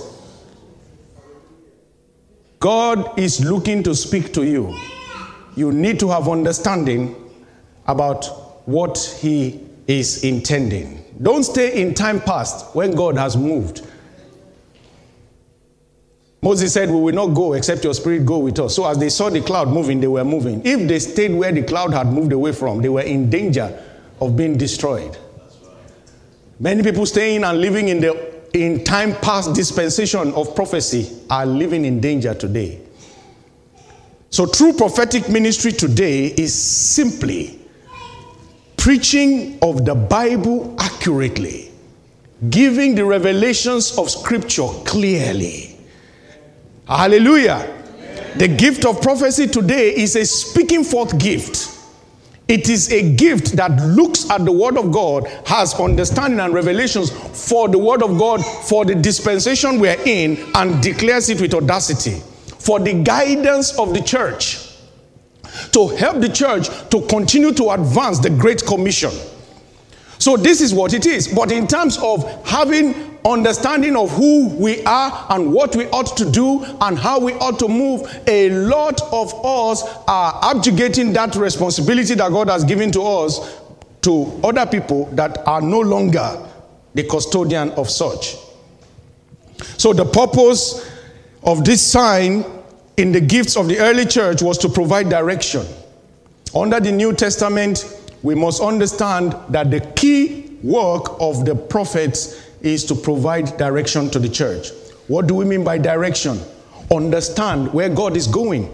[2.59, 4.77] God is looking to speak to you.
[5.55, 7.15] You need to have understanding
[7.87, 8.25] about
[8.67, 11.03] what he is intending.
[11.21, 13.87] Don't stay in time past when God has moved.
[16.45, 18.75] Moses said, We will not go except your spirit go with us.
[18.75, 20.61] So as they saw the cloud moving, they were moving.
[20.63, 23.81] If they stayed where the cloud had moved away from, they were in danger
[24.21, 25.17] of being destroyed.
[26.59, 31.83] Many people staying and living in the in time past dispensation of prophecy are living
[31.83, 32.79] in danger today.
[34.29, 37.59] So true prophetic ministry today is simply
[38.77, 41.71] preaching of the Bible accurately,
[42.51, 45.64] giving the revelations of Scripture clearly.
[46.87, 47.71] Hallelujah.
[48.37, 51.71] The gift of prophecy today is a speaking forth gift.
[52.47, 57.09] It is a gift that looks at the Word of God, has understanding and revelations
[57.49, 62.21] for the Word of God, for the dispensation we're in, and declares it with audacity.
[62.59, 64.59] For the guidance of the church
[65.71, 69.11] to help the church to continue to advance the Great Commission.
[70.19, 71.27] So, this is what it is.
[71.27, 76.29] But in terms of having understanding of who we are and what we ought to
[76.29, 82.13] do and how we ought to move, a lot of us are abjugating that responsibility
[82.15, 83.59] that God has given to us
[84.01, 86.47] to other people that are no longer
[86.93, 88.35] the custodian of such.
[89.77, 90.91] So, the purpose
[91.43, 92.45] of this sign
[92.97, 95.65] in the gifts of the early church was to provide direction.
[96.53, 97.83] Under the New Testament,
[98.21, 104.19] we must understand that the key work of the prophets is to provide direction to
[104.19, 104.69] the church.
[105.07, 106.39] What do we mean by direction?
[106.91, 108.69] Understand where God is going.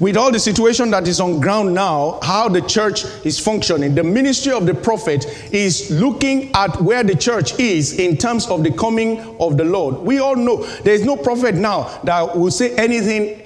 [0.00, 4.02] with all the situation that is on ground now, how the church is functioning, the
[4.02, 8.72] ministry of the prophet is looking at where the church is in terms of the
[8.72, 9.96] coming of the Lord.
[9.96, 13.42] We all know there is no prophet now that will say anything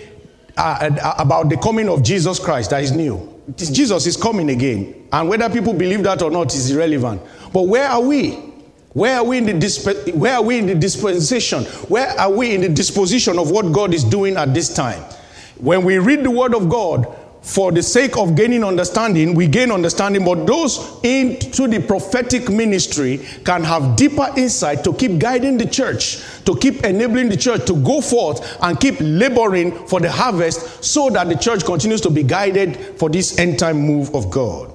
[0.56, 3.34] uh, uh about the coming of Jesus Christ that is new.
[3.56, 5.06] Jesus is coming again.
[5.12, 7.22] And whether people believe that or not is irrelevant.
[7.52, 8.36] But where are we?
[8.92, 11.64] Where are we in the disp- where are we in the dispensation?
[11.88, 15.02] Where are we in the disposition of what God is doing at this time?
[15.58, 19.70] When we read the word of God, for the sake of gaining understanding, we gain
[19.70, 25.66] understanding, but those into the prophetic ministry can have deeper insight to keep guiding the
[25.66, 30.84] church, to keep enabling the church to go forth and keep laboring for the harvest
[30.84, 34.74] so that the church continues to be guided for this end time move of God.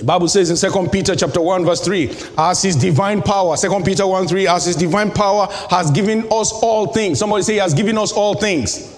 [0.00, 3.82] The Bible says in 2 Peter chapter 1 verse 3, as his divine power, 2
[3.84, 7.18] Peter 1 3, as his divine power has given us all things.
[7.18, 8.96] Somebody say he has given us all things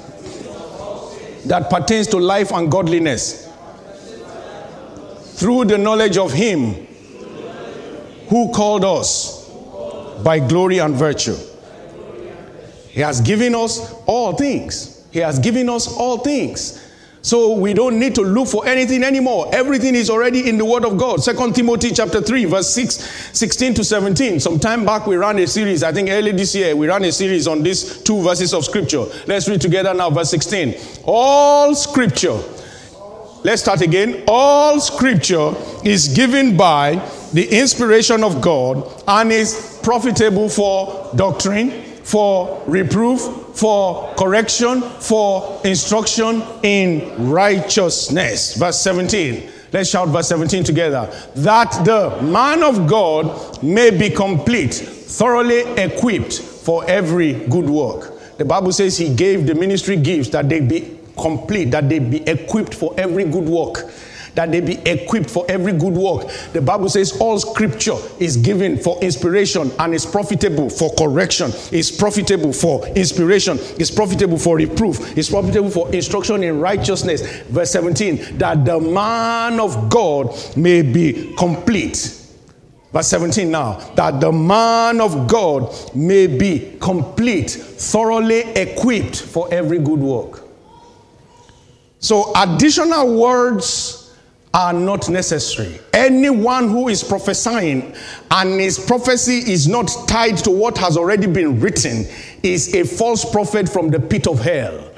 [1.47, 3.51] that pertains to life and godliness
[5.35, 6.75] through the knowledge of him
[8.29, 9.51] who called us
[10.23, 11.37] by glory and virtue.
[12.91, 15.05] He has given us all things.
[15.11, 16.81] He has given us all things.
[17.23, 19.49] So we don't need to look for anything anymore.
[19.53, 21.23] Everything is already in the Word of God.
[21.23, 22.95] Second Timothy chapter 3, verse 6,
[23.33, 24.41] 16 to 17.
[24.41, 27.13] Some time back we ran a series, I think early this year, we ran a
[27.13, 29.05] series on these two verses of scripture.
[29.29, 30.75] Let's read together now, verse 16.
[31.05, 32.39] All scripture.
[33.45, 34.25] Let's start again.
[34.27, 35.55] All scripture
[35.85, 36.97] is given by
[37.33, 43.21] the inspiration of God and is profitable for doctrine for reproof,
[43.55, 48.57] for correction, for instruction in righteousness.
[48.57, 49.51] Verse 17.
[49.73, 51.11] Let's shout verse 17 together.
[51.37, 58.37] That the man of God may be complete, thoroughly equipped for every good work.
[58.37, 62.23] The Bible says he gave the ministry gifts that they be complete, that they be
[62.29, 63.91] equipped for every good work
[64.35, 66.29] that they be equipped for every good work.
[66.53, 71.91] The Bible says all scripture is given for inspiration and is profitable for correction, is
[71.91, 77.43] profitable for inspiration, is profitable for reproof, is profitable for instruction in righteousness.
[77.49, 82.19] Verse 17, that the man of God may be complete.
[82.93, 89.79] Verse 17 now, that the man of God may be complete, thoroughly equipped for every
[89.79, 90.43] good work.
[92.01, 94.02] So, additional words
[94.55, 95.81] are not necessary.
[95.95, 97.95] Anyone who is prophesying
[98.31, 102.07] and his prophecy is not tied to what has already been written
[102.43, 104.91] is a false prophet from the pit of hell.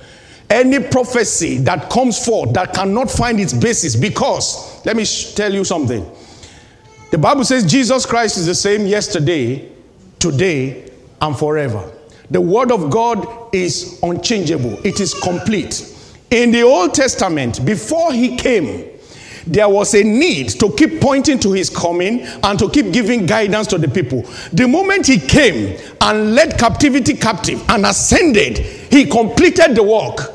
[0.51, 5.65] Any prophecy that comes forth that cannot find its basis, because, let me tell you
[5.65, 6.09] something.
[7.11, 9.71] The Bible says Jesus Christ is the same yesterday,
[10.19, 10.91] today,
[11.21, 11.93] and forever.
[12.31, 15.93] The Word of God is unchangeable, it is complete.
[16.31, 18.94] In the Old Testament, before He came,
[19.47, 23.67] there was a need to keep pointing to his coming and to keep giving guidance
[23.69, 24.23] to the people.
[24.53, 30.33] The moment he came and led captivity captive and ascended, he completed the work.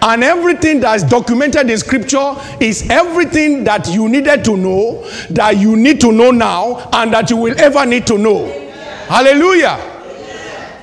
[0.00, 5.76] And everything that's documented in scripture is everything that you needed to know, that you
[5.76, 8.46] need to know now, and that you will ever need to know.
[9.08, 9.76] Hallelujah.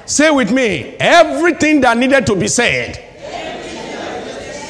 [0.06, 3.02] Say with me everything that needed to be said,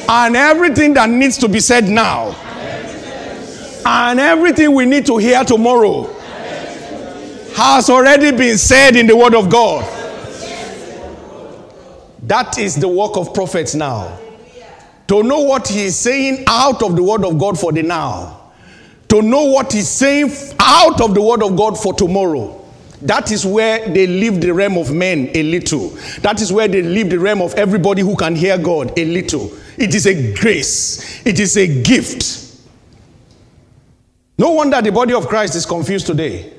[0.08, 2.36] and everything that needs to be said now
[3.86, 6.12] and everything we need to hear tomorrow
[7.56, 9.86] has already been said in the Word of God.
[12.24, 14.20] That is the work of prophets now.
[15.08, 18.52] To know what he is saying out of the Word of God for the now.
[19.10, 22.66] To know what he's saying out of the Word of God for tomorrow.
[23.04, 25.90] That is where they leave the realm of men a little.
[26.22, 29.52] That is where they leave the realm of everybody who can hear God a little.
[29.78, 32.45] It is a grace, it is a gift.
[34.38, 36.54] No wonder the body of Christ is confused today.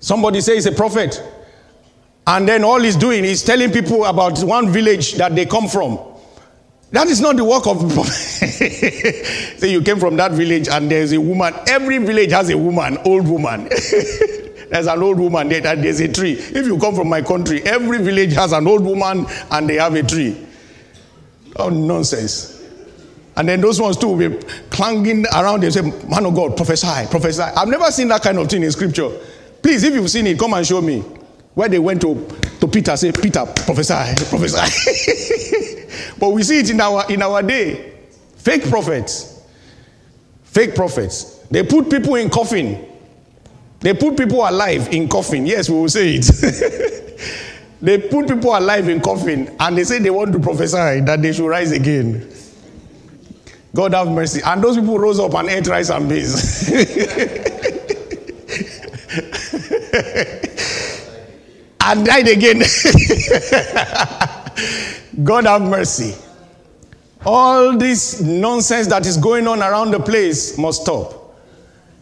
[0.00, 1.22] Somebody says a prophet,
[2.26, 5.98] and then all he's doing is telling people about one village that they come from.
[6.92, 8.12] That is not the work of prophet.
[9.58, 11.54] Say you came from that village and there's a woman.
[11.68, 13.68] Every village has a woman, old woman.
[14.70, 16.32] there's an old woman there and there's a tree.
[16.32, 19.94] If you come from my country, every village has an old woman and they have
[19.94, 20.36] a tree.
[21.56, 22.59] Oh, nonsense.
[23.40, 24.36] And then those ones too will be
[24.68, 27.40] clanging around and say, Man of God, prophesy, prophesy.
[27.40, 29.08] I've never seen that kind of thing in scripture.
[29.62, 31.00] Please, if you've seen it, come and show me.
[31.54, 32.28] Where they went to,
[32.60, 33.94] to Peter, say, Peter, prophesy,
[34.28, 35.86] prophesy.
[36.18, 37.94] but we see it in our in our day.
[38.36, 39.42] Fake prophets.
[40.42, 41.38] Fake prophets.
[41.50, 42.86] They put people in coffin.
[43.80, 45.46] They put people alive in coffin.
[45.46, 47.40] Yes, we will say it.
[47.80, 51.32] they put people alive in coffin and they say they want to prophesy that they
[51.32, 52.29] should rise again.
[53.74, 54.40] God have mercy.
[54.44, 56.68] And those people rose up and ate rice and beans.
[61.80, 62.58] and died again.
[65.24, 66.14] God have mercy.
[67.24, 71.14] All this nonsense that is going on around the place must stop.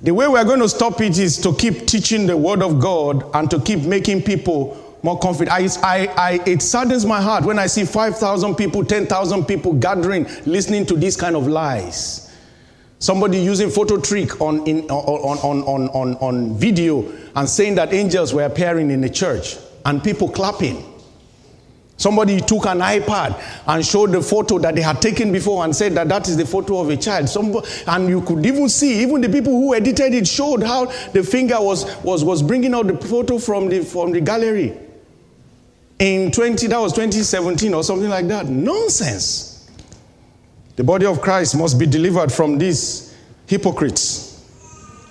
[0.01, 3.29] The way we're going to stop it is to keep teaching the word of God
[3.35, 5.51] and to keep making people more confident.
[5.53, 10.27] I, I, I, it saddens my heart when I see 5,000 people, 10,000 people gathering,
[10.45, 12.25] listening to these kind of lies.
[12.99, 17.93] Somebody using photo trick on, in, on, on, on, on, on video and saying that
[17.93, 20.85] angels were appearing in the church and people clapping.
[21.97, 25.95] Somebody took an iPad and showed the photo that they had taken before and said
[25.95, 27.29] that that is the photo of a child.
[27.29, 31.23] Somebody, and you could even see, even the people who edited it showed how the
[31.23, 34.77] finger was, was, was bringing out the photo from the, from the gallery
[35.99, 38.47] in 20 that was 2017 or something like that.
[38.47, 39.69] Nonsense.
[40.77, 44.29] The body of christ must be delivered from these hypocrites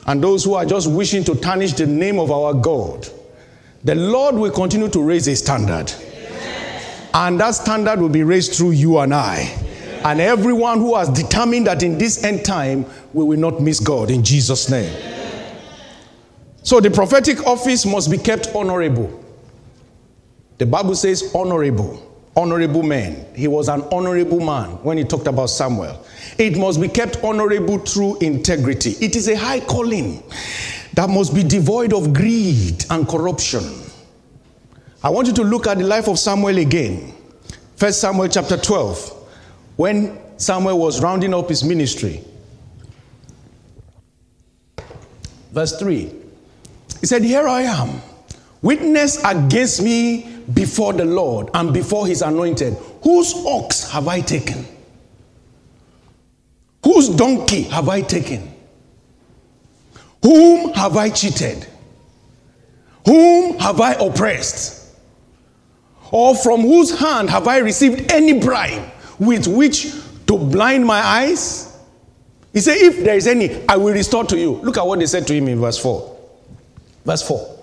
[0.06, 3.08] and those who are just wishing to tarnish the name of our god.
[3.84, 5.92] The lord will continue to raise a standard.
[7.14, 9.54] And that standard will be raised through you and i.
[10.06, 14.10] And everyone who has determined that in this end time we will not miss god
[14.10, 14.96] in jesus name.
[16.64, 19.27] So the prophetic office must be kept honorable
[20.58, 22.02] the Bible says honorable,
[22.36, 23.26] honorable man.
[23.36, 26.04] He was an honorable man when he talked about Samuel.
[26.38, 28.92] It must be kept honorable through integrity.
[29.00, 30.24] It is a high calling
[30.94, 33.64] that must be devoid of greed and corruption.
[35.04, 37.14] I want you to look at the life of Samuel again.
[37.76, 39.10] First Samuel chapter 12,
[39.76, 42.24] when Samuel was rounding up his ministry.
[45.52, 46.14] Verse 3.
[47.00, 48.02] He said, Here I am,
[48.62, 52.76] witness against me before the Lord and before his anointed.
[53.04, 54.66] Whose ox have I taken?
[56.84, 58.54] Whose donkey have I taken?
[60.24, 61.68] Whom have I cheated?
[63.06, 64.96] Whom have I oppressed?
[66.12, 69.92] Or from whose hand have I received any bribe with which
[70.28, 71.78] to blind my eyes?
[72.54, 74.54] He said, If there is any, I will restore to you.
[74.56, 76.18] Look at what they said to him in verse 4.
[77.06, 77.57] Verse 4.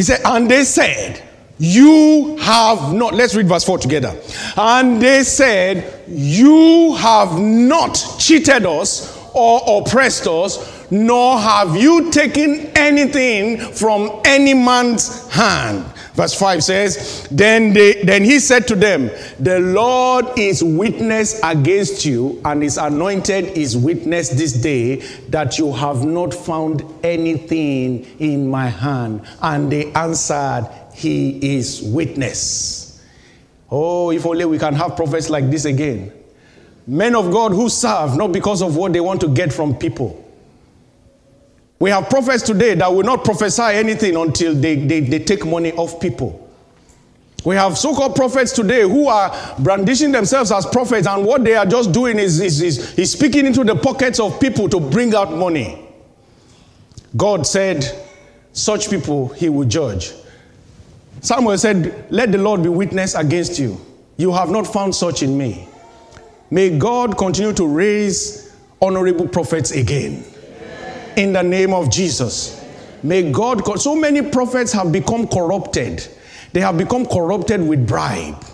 [0.00, 1.22] He said, and they said,
[1.58, 4.18] You have not, let's read verse 4 together.
[4.56, 12.72] And they said, You have not cheated us or oppressed us, nor have you taken
[12.74, 15.84] anything from any man's hand.
[16.14, 22.04] Verse 5 says, then, they, then he said to them, The Lord is witness against
[22.04, 24.96] you, and his anointed is witness this day
[25.28, 29.22] that you have not found anything in my hand.
[29.40, 33.02] And they answered, He is witness.
[33.70, 36.12] Oh, if only we can have prophets like this again.
[36.86, 40.26] Men of God who serve not because of what they want to get from people
[41.80, 45.72] we have prophets today that will not prophesy anything until they, they, they take money
[45.72, 46.46] off people.
[47.42, 51.54] We have so called prophets today who are brandishing themselves as prophets, and what they
[51.54, 55.14] are just doing is, is, is, is speaking into the pockets of people to bring
[55.14, 55.88] out money.
[57.16, 57.82] God said,
[58.52, 60.12] Such people he will judge.
[61.22, 63.80] Samuel said, Let the Lord be witness against you.
[64.18, 65.66] You have not found such in me.
[66.50, 70.24] May God continue to raise honorable prophets again
[71.20, 72.64] in the name of Jesus.
[73.02, 76.06] May God, so many prophets have become corrupted.
[76.52, 78.44] They have become corrupted with bribe.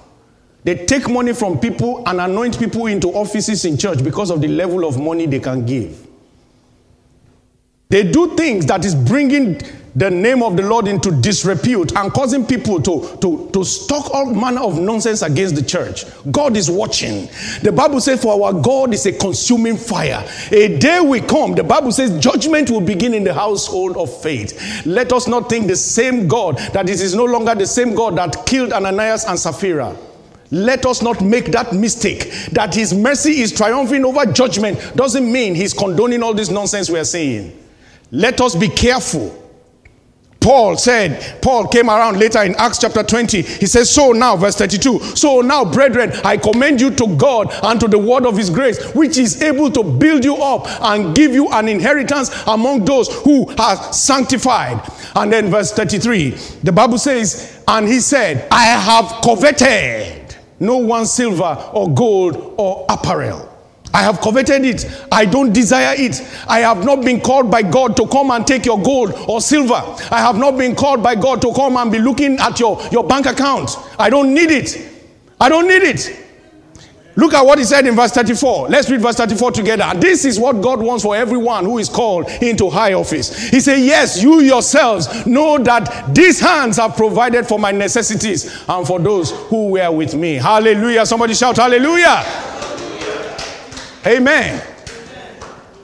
[0.64, 4.48] They take money from people and anoint people into offices in church because of the
[4.48, 6.06] level of money they can give.
[7.88, 9.60] They do things that is bringing
[9.96, 14.26] the name of the Lord into disrepute and causing people to, to, to stock all
[14.26, 16.04] manner of nonsense against the church.
[16.30, 17.30] God is watching.
[17.62, 20.22] The Bible says, For our God is a consuming fire.
[20.52, 24.84] A day will come, the Bible says, judgment will begin in the household of faith.
[24.84, 28.18] Let us not think the same God, that it is no longer the same God
[28.18, 29.96] that killed Ananias and Sapphira.
[30.50, 35.54] Let us not make that mistake that his mercy is triumphing over judgment doesn't mean
[35.54, 37.58] he's condoning all this nonsense we are saying.
[38.10, 39.45] Let us be careful
[40.46, 43.42] Paul said, Paul came around later in Acts chapter 20.
[43.42, 47.80] He says, So now, verse 32, so now, brethren, I commend you to God and
[47.80, 51.32] to the word of his grace, which is able to build you up and give
[51.32, 54.88] you an inheritance among those who are sanctified.
[55.16, 56.30] And then verse 33,
[56.62, 62.86] the Bible says, And he said, I have coveted no one silver or gold or
[62.88, 63.52] apparel.
[63.96, 65.06] I have coveted it.
[65.10, 66.20] I don't desire it.
[66.46, 69.80] I have not been called by God to come and take your gold or silver.
[70.12, 73.04] I have not been called by God to come and be looking at your, your
[73.04, 73.70] bank account.
[73.98, 74.76] I don't need it.
[75.40, 76.24] I don't need it.
[77.16, 78.68] Look at what he said in verse 34.
[78.68, 79.90] Let's read verse 34 together.
[79.98, 83.48] This is what God wants for everyone who is called into high office.
[83.48, 88.86] He said, Yes, you yourselves know that these hands have provided for my necessities and
[88.86, 90.34] for those who were with me.
[90.34, 91.06] Hallelujah.
[91.06, 92.22] Somebody shout, Hallelujah.
[92.22, 92.65] Hallelujah.
[94.06, 94.64] Amen.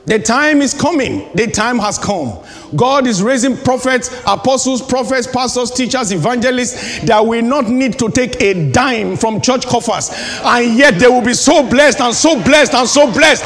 [0.05, 1.29] The time is coming.
[1.35, 2.43] The time has come
[2.75, 8.41] God is raising prophets, apostles, prophets, pastors, teachers, evangelists that will not need to take
[8.41, 10.11] a dime from church coffers.
[10.43, 13.45] And yet they will be so blessed and so blessed and so blessed.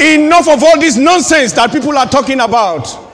[0.00, 3.05] Enough of all this nonsense that people are talking about.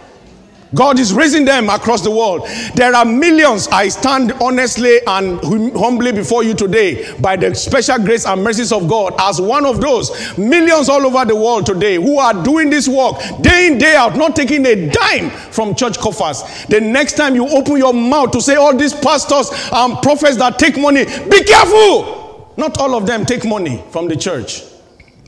[0.74, 2.46] God is raising them across the world.
[2.74, 3.68] There are millions.
[3.68, 5.40] I stand honestly and
[5.76, 9.80] humbly before you today by the special grace and mercies of God as one of
[9.80, 13.94] those millions all over the world today who are doing this work day in, day
[13.96, 16.42] out, not taking a dime from church coffers.
[16.66, 20.58] The next time you open your mouth to say all these pastors and prophets that
[20.58, 22.52] take money, be careful.
[22.56, 24.62] Not all of them take money from the church.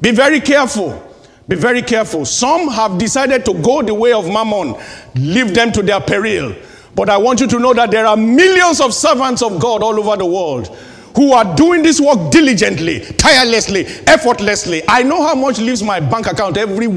[0.01, 1.14] Be very careful.
[1.47, 2.25] Be very careful.
[2.25, 4.77] Some have decided to go the way of mammon,
[5.15, 6.55] leave them to their peril.
[6.95, 9.99] But I want you to know that there are millions of servants of God all
[9.99, 10.69] over the world
[11.17, 14.83] who are doing this work diligently, tirelessly, effortlessly.
[14.89, 16.89] I know how much leaves my bank account every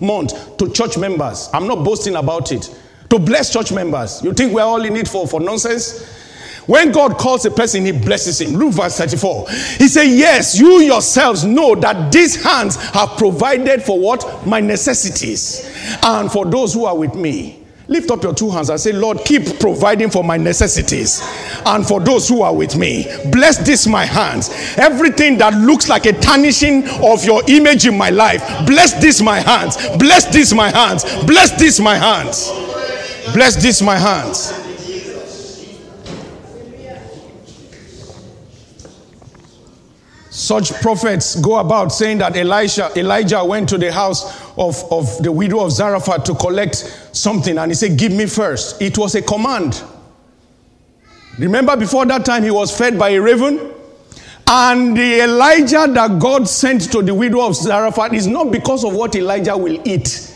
[0.00, 1.48] month to church members.
[1.54, 2.68] I'm not boasting about it.
[3.10, 4.22] To bless church members.
[4.22, 6.21] You think we're all in it for, for nonsense?
[6.66, 8.52] When God calls a person, he blesses him.
[8.54, 9.50] Look, verse 34.
[9.78, 14.46] He said, Yes, you yourselves know that these hands have provided for what?
[14.46, 15.70] My necessities
[16.02, 17.62] and for those who are with me.
[17.88, 21.20] Lift up your two hands and say, Lord, keep providing for my necessities
[21.66, 23.04] and for those who are with me.
[23.30, 24.50] Bless this my hands.
[24.78, 29.40] Everything that looks like a tarnishing of your image in my life, bless this my
[29.40, 29.76] hands.
[29.98, 31.04] Bless this my hands.
[31.26, 32.50] Bless this my hands.
[33.34, 34.61] Bless this my hands.
[40.32, 44.24] Such prophets go about saying that Elijah went to the house
[44.56, 46.76] of, of the widow of Zarephath to collect
[47.12, 48.80] something and he said, Give me first.
[48.80, 49.82] It was a command.
[51.38, 53.72] Remember, before that time, he was fed by a raven?
[54.46, 58.94] And the Elijah that God sent to the widow of Zarephath is not because of
[58.94, 60.34] what Elijah will eat.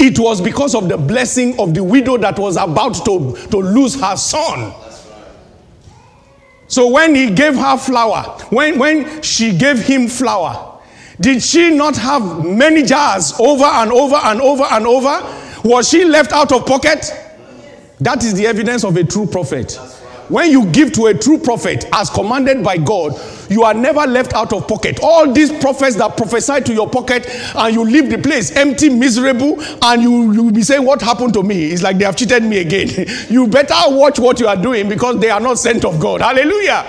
[0.00, 3.94] It was because of the blessing of the widow that was about to, to lose
[4.00, 4.74] her son.
[6.68, 10.80] So when he gave her flour, when, when she gave him flour,
[11.20, 15.22] did she not have many jars over and over and over and over?
[15.64, 17.10] Was she left out of pocket?
[18.00, 19.78] That is the evidence of a true prophet.
[20.28, 24.34] When you give to a true prophet as commanded by God, you are never left
[24.34, 24.98] out of pocket.
[25.02, 29.62] All these prophets that prophesy to your pocket and you leave the place empty, miserable,
[29.84, 31.70] and you you be saying, What happened to me?
[31.70, 32.88] It's like they have cheated me again.
[33.30, 36.20] you better watch what you are doing because they are not sent of God.
[36.20, 36.84] Hallelujah.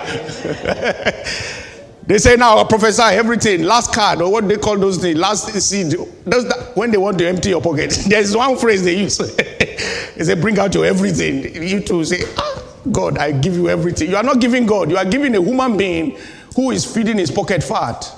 [2.06, 5.92] they say now prophesy everything, last card, or what they call those things, last seed.
[6.24, 9.18] That, when they want to empty your pocket, there's one phrase they use.
[9.18, 11.62] they say, Bring out your everything.
[11.62, 12.57] You to say, ah.
[12.92, 14.10] God, I give you everything.
[14.10, 16.18] You are not giving God, you are giving a human being
[16.56, 18.10] who is feeding his pocket fat.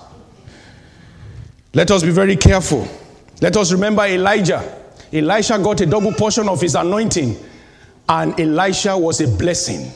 [1.74, 2.88] Let us be very careful.
[3.40, 4.78] Let us remember Elijah.
[5.12, 7.36] Elisha got a double portion of his anointing,
[8.08, 9.90] and Elisha was a blessing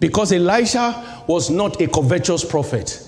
[0.00, 3.04] because Elisha was not a covetous prophet.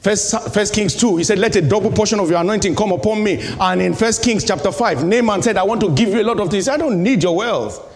[0.00, 3.22] First, First Kings 2, he said, Let a double portion of your anointing come upon
[3.22, 3.38] me.
[3.60, 6.40] And in First Kings chapter 5, Naaman said, I want to give you a lot
[6.40, 6.68] of this.
[6.68, 7.86] I don't need your wealth.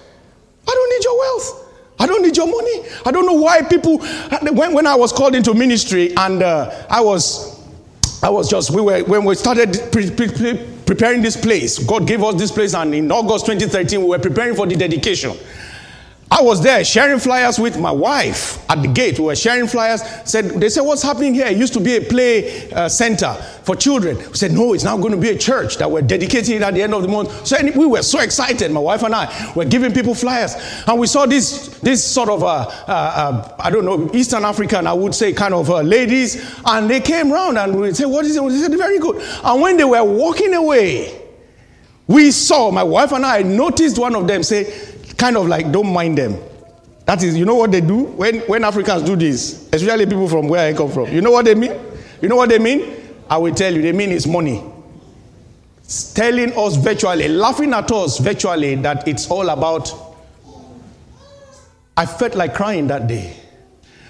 [0.68, 1.63] I don't need your wealth.
[1.98, 2.88] I don't need your money.
[3.06, 3.98] I don't know why people.
[4.42, 7.60] When, when I was called into ministry and uh, I was,
[8.22, 11.78] I was just we were when we started pre- pre- preparing this place.
[11.78, 15.36] God gave us this place, and in August 2013 we were preparing for the dedication.
[16.30, 19.18] I was there sharing flyers with my wife at the gate.
[19.18, 20.02] We were sharing flyers.
[20.24, 23.76] Said they said, "What's happening here?" It used to be a play uh, center for
[23.76, 24.16] children.
[24.16, 26.82] We said, "No, it's now going to be a church that we're dedicating at the
[26.82, 28.70] end of the month." So we were so excited.
[28.72, 30.56] My wife and I were giving people flyers,
[30.86, 34.86] and we saw this this sort of uh, uh, uh I don't know Eastern African,
[34.86, 38.24] I would say, kind of uh, ladies, and they came around and we said, "What
[38.24, 41.20] is it?" They said, "Very good." And when they were walking away,
[42.06, 45.92] we saw my wife and I noticed one of them say kind of like don't
[45.92, 46.36] mind them.
[47.06, 50.48] That is, you know what they do when, when Africans do this, especially people from
[50.48, 51.12] where I come from.
[51.12, 51.78] You know what they mean?
[52.22, 52.96] You know what they mean?
[53.28, 54.64] I will tell you, they mean it's money.
[55.82, 59.92] It's telling us virtually, laughing at us virtually that it's all about.
[61.96, 63.36] I felt like crying that day.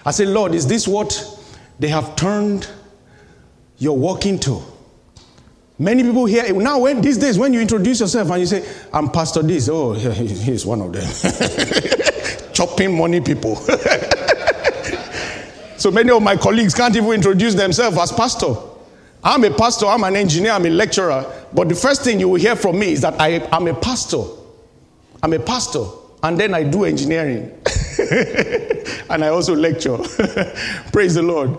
[0.07, 1.21] I said, Lord, is this what
[1.81, 2.69] they have turned
[3.79, 4.63] your work into?
[5.79, 9.11] Many people here now when these days when you introduce yourself and you say, I'm
[9.11, 11.03] Pastor this, oh he's one of them.
[12.53, 13.57] Chopping money people.
[15.77, 18.55] so many of my colleagues can't even introduce themselves as pastor.
[19.25, 22.41] I'm a pastor, I'm an engineer, I'm a lecturer, but the first thing you will
[22.41, 24.23] hear from me is that I, am a pastor.
[25.23, 25.85] I'm a pastor,
[26.23, 27.51] and then I do engineering.
[29.09, 29.97] and I also lecture.
[30.93, 31.59] Praise the Lord.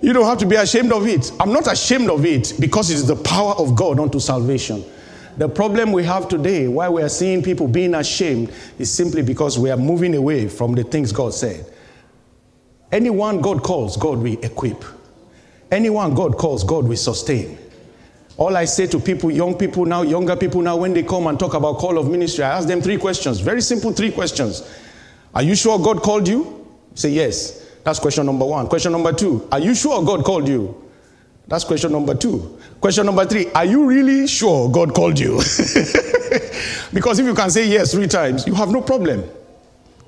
[0.00, 1.32] You don't have to be ashamed of it.
[1.40, 4.84] I'm not ashamed of it because it's the power of God unto salvation.
[5.36, 9.58] The problem we have today, why we are seeing people being ashamed, is simply because
[9.58, 11.66] we are moving away from the things God said.
[12.90, 14.84] Anyone God calls, God will equip.
[15.70, 17.58] Anyone God calls, God will sustain.
[18.36, 21.38] All I say to people, young people now, younger people now, when they come and
[21.38, 23.40] talk about call of ministry, I ask them three questions.
[23.40, 24.62] Very simple three questions.
[25.34, 26.66] Are you sure God called you?
[26.94, 27.67] Say yes.
[27.84, 28.66] That's question number one.
[28.68, 30.90] Question number two, are you sure God called you?
[31.46, 32.58] That's question number two.
[32.80, 35.36] Question number three, are you really sure God called you?
[36.92, 39.24] because if you can say yes three times, you have no problem.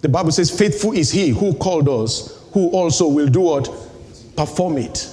[0.03, 3.71] The Bible says, faithful is he who called us, who also will do what?
[4.37, 5.09] Perform it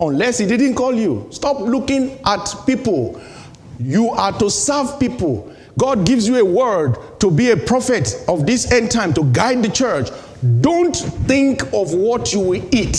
[0.00, 1.28] unless he didn't call you.
[1.30, 3.20] Stop looking at people.
[3.78, 5.54] You are to serve people.
[5.78, 9.62] God gives you a word to be a prophet of this end time to guide
[9.62, 10.10] the church.
[10.60, 12.96] Don't think of what you will eat.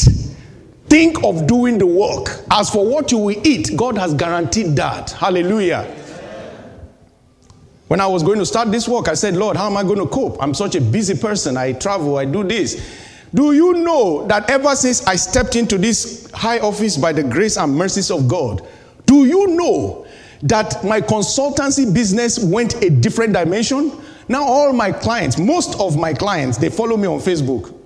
[0.88, 2.42] Think of doing the work.
[2.52, 5.12] As for what you will eat, God has guaranteed that.
[5.12, 5.96] Hallelujah.
[7.88, 10.00] When I was going to start this work, I said, Lord, how am I going
[10.00, 10.42] to cope?
[10.42, 11.58] I'm such a busy person.
[11.58, 12.90] I travel, I do this.
[13.34, 17.58] Do you know that ever since I stepped into this high office by the grace
[17.58, 18.66] and mercies of God,
[19.06, 20.06] do you know
[20.44, 23.92] that my consultancy business went a different dimension?
[24.28, 27.78] Now, all my clients, most of my clients, they follow me on Facebook.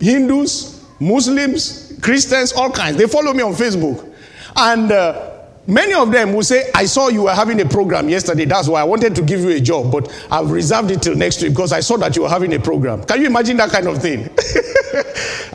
[0.00, 4.12] Hindus, Muslims, Christians, all kinds, they follow me on Facebook.
[4.56, 5.31] And uh,
[5.66, 8.46] Many of them will say, I saw you were having a program yesterday.
[8.46, 11.40] That's why I wanted to give you a job, but I've reserved it till next
[11.40, 13.04] week because I saw that you were having a program.
[13.04, 14.22] Can you imagine that kind of thing?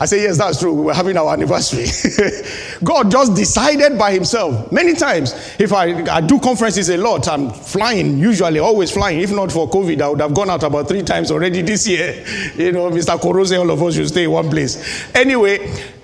[0.00, 0.72] I say, Yes, that's true.
[0.72, 1.86] We were having our anniversary.
[2.84, 4.72] God just decided by Himself.
[4.72, 9.20] Many times, if I, I do conferences a lot, I'm flying, usually, always flying.
[9.20, 12.24] If not for COVID, I would have gone out about three times already this year.
[12.58, 13.18] You know, Mr.
[13.18, 15.04] Korose, all of us should stay in one place.
[15.14, 15.58] Anyway,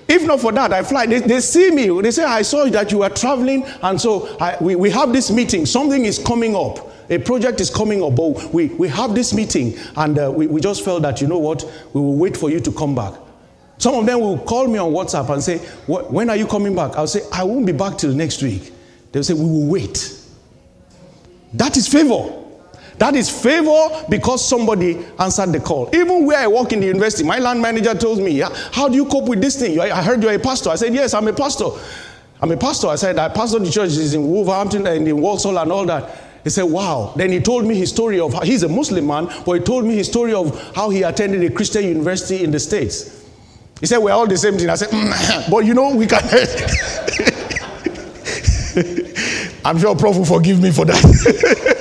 [0.07, 1.05] if not for that, I fly.
[1.05, 2.01] They, they see me.
[2.01, 5.31] They say, I saw that you were traveling, and so I, we, we have this
[5.31, 5.65] meeting.
[5.65, 6.91] Something is coming up.
[7.09, 10.61] A project is coming up, but we, we have this meeting, and uh, we, we
[10.61, 13.13] just felt that, you know what, we will wait for you to come back.
[13.77, 16.95] Some of them will call me on WhatsApp and say, When are you coming back?
[16.95, 18.71] I'll say, I won't be back till next week.
[19.11, 20.17] They'll say, We will wait.
[21.53, 22.44] That is favor.
[22.97, 25.89] That is favor because somebody answered the call.
[25.93, 29.05] Even where I work in the university, my land manager told me, How do you
[29.05, 29.79] cope with this thing?
[29.79, 30.69] I heard you're a pastor.
[30.69, 31.65] I said, Yes, I'm a pastor.
[32.41, 32.87] I'm a pastor.
[32.87, 36.21] I said, I pastor the church is in Wolverhampton and in Walsall and all that.
[36.43, 37.13] He said, Wow.
[37.17, 39.83] Then he told me his story of how he's a Muslim man, but he told
[39.83, 43.25] me his story of how he attended a Christian university in the States.
[43.81, 44.69] He said, We're all the same thing.
[44.69, 46.21] I said, mm, But you know, we can.
[49.65, 51.65] I'm sure Prof will forgive me for that.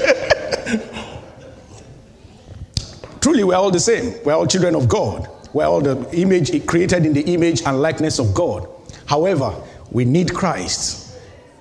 [3.24, 4.22] Truly, we're all the same.
[4.22, 5.30] We're all children of God.
[5.54, 8.68] We're all the image created in the image and likeness of God.
[9.06, 9.50] However,
[9.90, 11.18] we need Christ.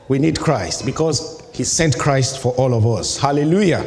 [0.09, 3.18] We need Christ because He sent Christ for all of us.
[3.18, 3.82] Hallelujah.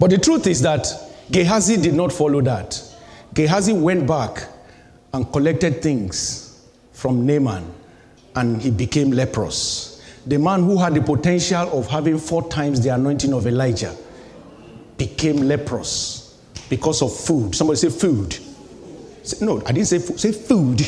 [0.00, 0.86] But the truth is that
[1.30, 2.82] Gehazi did not follow that.
[3.34, 4.48] Gehazi went back
[5.12, 7.70] and collected things from Naaman
[8.34, 10.02] and he became leprous.
[10.26, 13.94] The man who had the potential of having four times the anointing of Elijah
[14.96, 16.25] became leprous
[16.68, 17.54] because of food.
[17.54, 18.36] Somebody say food.
[19.22, 20.20] Say, no, I didn't say food.
[20.20, 20.82] Say food.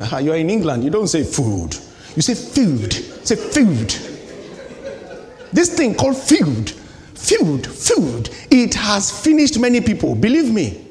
[0.00, 0.84] Uh-huh, you're in England.
[0.84, 1.76] You don't say food.
[2.14, 2.92] You say food.
[2.92, 3.94] Say food.
[5.52, 10.14] This thing called food, food, food, it has finished many people.
[10.14, 10.84] Believe me.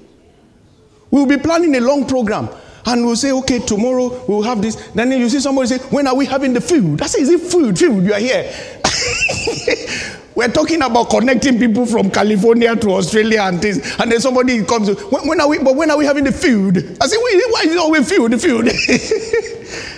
[1.12, 2.50] We'll be planning a long program
[2.86, 4.76] and we'll say, okay, tomorrow we'll have this.
[4.96, 7.02] Then you see somebody say, when are we having the food?
[7.02, 7.78] I say, is it food?
[7.78, 8.52] Food, you are here.
[10.38, 13.80] We're talking about connecting people from California to Australia and things.
[14.00, 16.78] And then somebody comes, when, when are we, but when are we having the food?
[17.02, 19.98] I say, why is it always food, the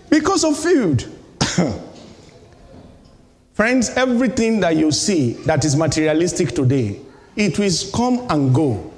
[0.08, 1.04] because of food.
[3.52, 6.98] Friends, everything that you see that is materialistic today,
[7.36, 8.90] it will come and go.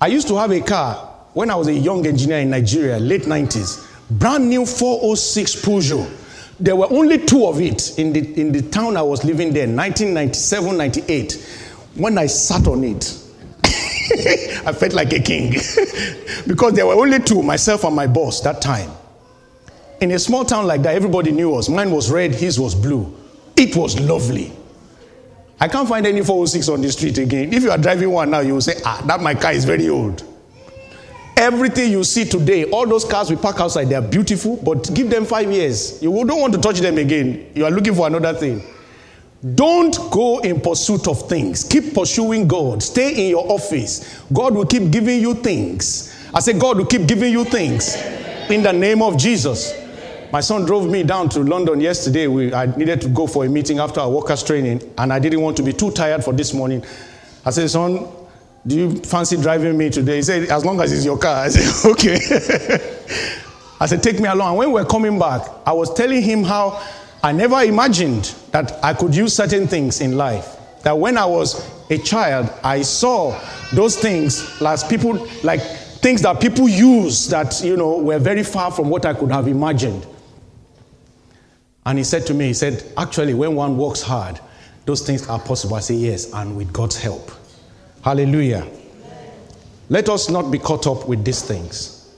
[0.00, 0.96] I used to have a car
[1.32, 6.21] when I was a young engineer in Nigeria, late 90s, brand new 406 Peugeot.
[6.60, 9.66] There were only two of it in the, in the town I was living there,
[9.66, 11.32] 1997 98.
[11.94, 13.18] When I sat on it,
[14.66, 15.50] I felt like a king
[16.46, 18.90] because there were only two, myself and my boss, that time.
[20.00, 21.68] In a small town like that, everybody knew us.
[21.68, 23.16] Mine was red, his was blue.
[23.56, 24.52] It was lovely.
[25.60, 27.52] I can't find any 406 on the street again.
[27.52, 29.88] If you are driving one now, you will say, ah, that my car is very
[29.88, 30.24] old.
[31.36, 35.10] Everything you see today, all those cars we park outside, they are beautiful, but give
[35.10, 36.02] them five years.
[36.02, 37.50] You don't want to touch them again.
[37.54, 38.62] You are looking for another thing.
[39.54, 41.64] Don't go in pursuit of things.
[41.64, 42.82] Keep pursuing God.
[42.82, 44.22] Stay in your office.
[44.32, 46.28] God will keep giving you things.
[46.32, 47.96] I say, God will keep giving you things
[48.48, 49.74] in the name of Jesus.
[50.32, 52.26] My son drove me down to London yesterday.
[52.26, 55.40] We, I needed to go for a meeting after our workers' training, and I didn't
[55.40, 56.84] want to be too tired for this morning.
[57.44, 58.06] I said, Son,
[58.66, 60.16] do you fancy driving me today?
[60.16, 61.44] He said, As long as it's your car.
[61.44, 62.14] I said, Okay.
[63.80, 64.50] I said, Take me along.
[64.50, 66.82] And when we were coming back, I was telling him how
[67.22, 70.56] I never imagined that I could use certain things in life.
[70.84, 73.38] That when I was a child, I saw
[73.72, 78.70] those things as people, like things that people use that, you know, were very far
[78.70, 80.06] from what I could have imagined.
[81.84, 84.38] And he said to me, he said, actually, when one works hard,
[84.84, 85.74] those things are possible.
[85.76, 87.30] I say, yes, and with God's help.
[88.02, 88.66] Hallelujah.
[89.88, 92.12] Let us not be caught up with these things.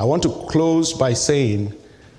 [0.00, 1.72] I want to close by saying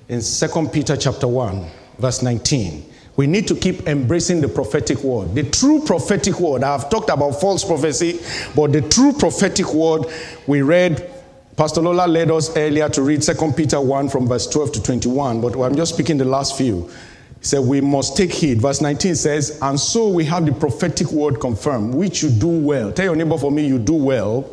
[0.07, 1.65] in 2 Peter chapter 1,
[1.97, 2.85] verse 19.
[3.17, 5.35] We need to keep embracing the prophetic word.
[5.35, 6.63] The true prophetic word.
[6.63, 8.21] I've talked about false prophecy,
[8.55, 10.05] but the true prophetic word
[10.47, 11.11] we read,
[11.57, 15.41] Pastor Lola led us earlier to read 2 Peter 1 from verse 12 to 21,
[15.41, 16.89] but I'm just speaking the last few.
[17.39, 18.61] He said, We must take heed.
[18.61, 22.91] Verse 19 says, And so we have the prophetic word confirmed, which you do well.
[22.91, 24.49] Tell your neighbor for me, you do well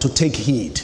[0.00, 0.80] to take heed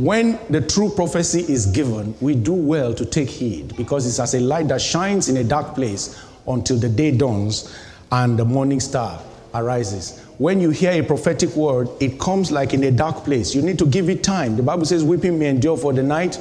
[0.00, 4.34] when the true prophecy is given, we do well to take heed because it's as
[4.34, 7.76] a light that shines in a dark place until the day dawns
[8.10, 9.20] and the morning star
[9.52, 10.24] arises.
[10.38, 13.54] When you hear a prophetic word, it comes like in a dark place.
[13.54, 14.56] You need to give it time.
[14.56, 16.40] The Bible says, Weeping may endure for the night,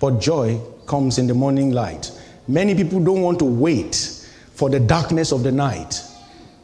[0.00, 2.10] but joy comes in the morning light.
[2.48, 6.02] Many people don't want to wait for the darkness of the night.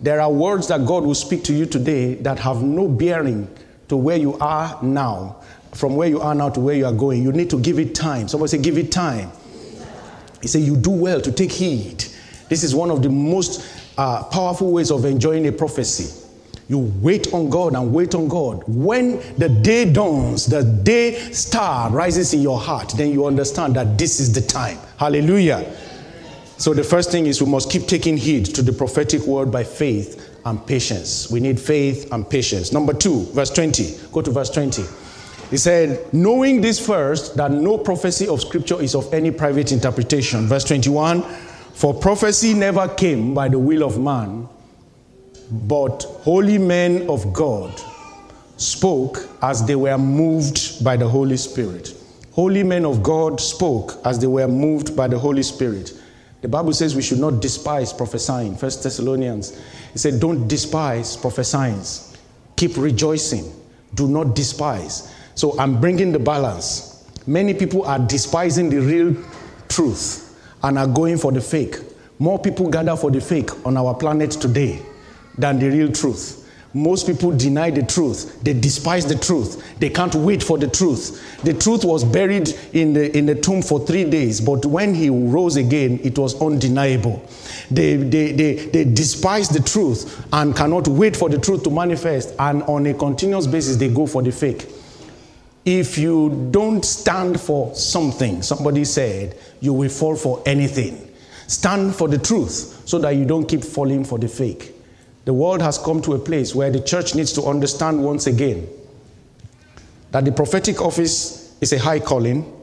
[0.01, 3.49] There are words that God will speak to you today that have no bearing
[3.89, 7.23] to where you are now from where you are now to where you are going,
[7.23, 8.29] you need to give it time.
[8.29, 9.31] Somebody say, give it time.
[10.41, 12.05] He said, you do well to take heed.
[12.49, 13.65] This is one of the most
[13.97, 16.22] uh, powerful ways of enjoying a prophecy.
[16.73, 18.65] You wait on God and wait on God.
[18.67, 23.99] When the day dawns, the day star rises in your heart, then you understand that
[23.99, 24.79] this is the time.
[24.97, 25.71] Hallelujah.
[26.57, 29.65] So, the first thing is we must keep taking heed to the prophetic word by
[29.65, 31.31] faith and patience.
[31.31, 32.73] We need faith and patience.
[32.73, 33.95] Number two, verse 20.
[34.11, 34.83] Go to verse 20.
[35.51, 40.47] He said, knowing this first, that no prophecy of Scripture is of any private interpretation.
[40.47, 41.21] Verse 21
[41.75, 44.49] For prophecy never came by the will of man,
[45.53, 47.79] but holy men of God
[48.57, 51.95] spoke as they were moved by the Holy Spirit.
[52.31, 55.93] Holy men of God spoke as they were moved by the Holy Spirit.
[56.41, 58.57] The Bible says we should not despise prophesying.
[58.57, 59.61] First Thessalonians,
[59.93, 61.83] he said, Don't despise prophesying.
[62.57, 63.53] Keep rejoicing.
[63.95, 65.15] Do not despise.
[65.35, 67.07] So I'm bringing the balance.
[67.27, 69.23] Many people are despising the real
[69.69, 71.77] truth and are going for the fake.
[72.19, 74.81] More people gather for the fake on our planet today
[75.39, 76.39] than the real truth.
[76.75, 78.43] Most people deny the truth.
[78.43, 79.79] They despise the truth.
[79.79, 81.43] They can't wait for the truth.
[81.43, 85.11] The truth was buried in the, in the tomb for three days, but when he
[85.11, 87.23] rose again, it was undeniable.
[87.71, 92.35] They, they, they, they despise the truth and cannot wait for the truth to manifest,
[92.39, 94.67] and on a continuous basis, they go for the fake.
[95.67, 101.09] If you don't stand for something, somebody said, you will fall for anything.
[101.47, 104.72] Stand for the truth so that you don't keep falling for the fake.
[105.25, 108.69] The world has come to a place where the church needs to understand once again
[110.11, 112.61] that the prophetic office is a high calling.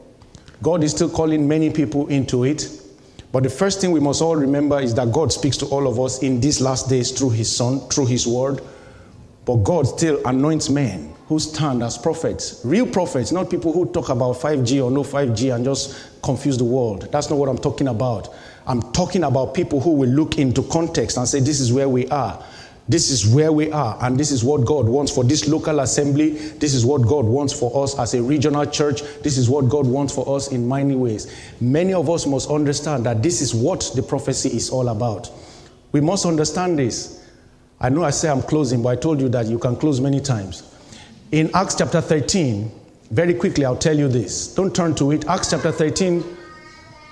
[0.62, 2.68] God is still calling many people into it.
[3.32, 5.98] But the first thing we must all remember is that God speaks to all of
[5.98, 8.60] us in these last days through His Son, through His Word.
[9.44, 14.08] But God still anoints men who stand as prophets, real prophets, not people who talk
[14.08, 17.08] about 5G or no 5G and just confuse the world.
[17.12, 18.34] That's not what I'm talking about.
[18.66, 22.08] I'm talking about people who will look into context and say, This is where we
[22.08, 22.42] are.
[22.90, 26.30] This is where we are, and this is what God wants for this local assembly.
[26.30, 29.02] This is what God wants for us as a regional church.
[29.22, 31.32] This is what God wants for us in many ways.
[31.60, 35.30] Many of us must understand that this is what the prophecy is all about.
[35.92, 37.24] We must understand this.
[37.80, 40.18] I know I say I'm closing, but I told you that you can close many
[40.18, 40.64] times.
[41.30, 42.72] In Acts chapter 13,
[43.12, 44.52] very quickly, I'll tell you this.
[44.52, 45.28] Don't turn to it.
[45.28, 46.24] Acts chapter 13,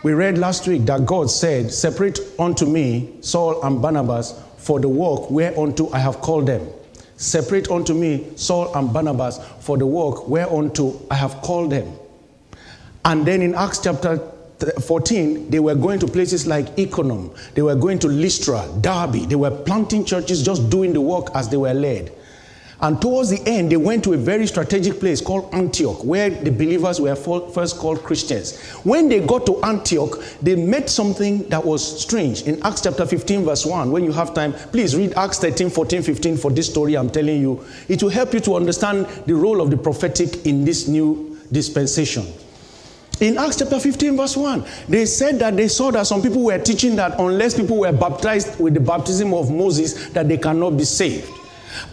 [0.03, 4.89] we read last week that God said, Separate unto me Saul and Barnabas for the
[4.89, 6.69] work whereunto I have called them.
[7.17, 11.93] Separate unto me Saul and Barnabas for the work whereunto I have called them.
[13.05, 14.19] And then in Acts chapter
[14.81, 19.37] 14, they were going to places like Iconium, they were going to Lystra, Derbe, they
[19.37, 22.13] were planting churches, just doing the work as they were led.
[22.81, 26.51] And towards the end, they went to a very strategic place called Antioch, where the
[26.51, 28.57] believers were first called Christians.
[28.85, 32.43] When they got to Antioch, they met something that was strange.
[32.43, 36.03] In Acts chapter 15, verse 1, when you have time, please read Acts 13, 14,
[36.03, 37.65] 15 for this story I'm telling you.
[37.89, 42.27] It will help you to understand the role of the prophetic in this new dispensation.
[43.21, 46.59] In Acts chapter 15, verse 1, they said that they saw that some people were
[46.59, 50.85] teaching that unless people were baptized with the baptism of Moses, that they cannot be
[50.85, 51.29] saved.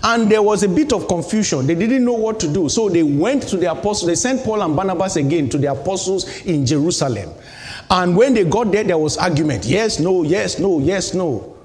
[0.03, 1.67] And there was a bit of confusion.
[1.67, 2.69] They didn't know what to do.
[2.69, 4.07] So they went to the apostles.
[4.07, 7.31] They sent Paul and Barnabas again to the apostles in Jerusalem.
[7.89, 9.65] And when they got there, there was argument.
[9.65, 11.57] Yes, no, yes, no, yes, no.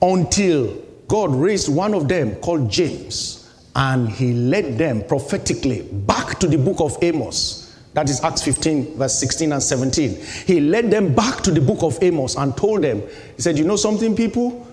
[0.00, 3.42] Until God raised one of them called James.
[3.74, 7.66] And he led them prophetically back to the book of Amos.
[7.92, 10.22] That is Acts 15, verse 16 and 17.
[10.46, 13.02] He led them back to the book of Amos and told them,
[13.36, 14.66] He said, You know something, people?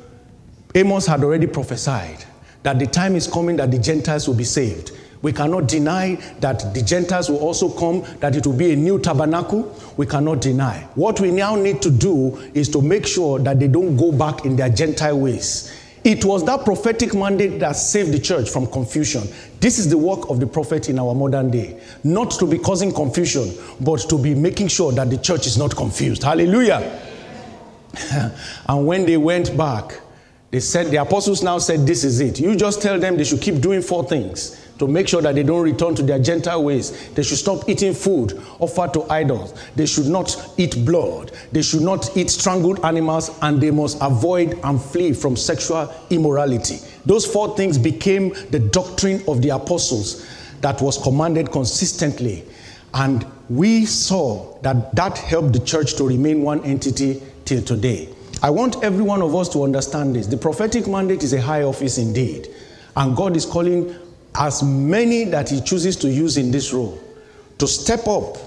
[0.75, 2.25] Amos had already prophesied
[2.63, 4.91] that the time is coming that the Gentiles will be saved.
[5.21, 8.99] We cannot deny that the Gentiles will also come, that it will be a new
[8.99, 9.73] tabernacle.
[9.95, 10.85] We cannot deny.
[10.95, 14.43] What we now need to do is to make sure that they don't go back
[14.45, 15.73] in their Gentile ways.
[16.03, 19.23] It was that prophetic mandate that saved the church from confusion.
[19.61, 21.79] This is the work of the prophet in our modern day.
[22.03, 25.73] Not to be causing confusion, but to be making sure that the church is not
[25.73, 26.23] confused.
[26.23, 26.99] Hallelujah.
[28.67, 30.01] and when they went back,
[30.53, 32.39] they said, the apostles now said, This is it.
[32.39, 35.41] You just tell them they should keep doing four things to make sure that they
[35.41, 37.09] don't return to their Gentile ways.
[37.15, 39.59] They should stop eating food offered to idols.
[39.75, 41.31] They should not eat blood.
[41.51, 46.77] They should not eat strangled animals, and they must avoid and flee from sexual immorality.
[47.03, 50.23] Those four things became the doctrine of the apostles
[50.61, 52.45] that was commanded consistently.
[52.93, 58.09] And we saw that that helped the church to remain one entity till today.
[58.43, 60.27] I want every one of us to understand this.
[60.27, 62.49] The prophetic mandate is a high office indeed.
[62.97, 63.95] And God is calling
[64.35, 67.01] as many that He chooses to use in this role
[67.59, 68.37] to step up,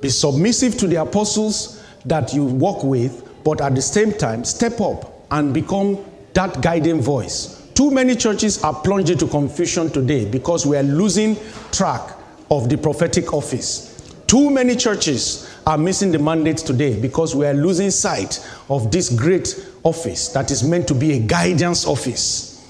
[0.00, 4.80] be submissive to the apostles that you work with, but at the same time, step
[4.80, 6.02] up and become
[6.32, 7.68] that guiding voice.
[7.74, 11.36] Too many churches are plunged into confusion today because we are losing
[11.70, 12.16] track
[12.50, 13.87] of the prophetic office.
[14.28, 19.08] Too many churches are missing the mandate today because we are losing sight of this
[19.08, 22.62] great office that is meant to be a guidance office.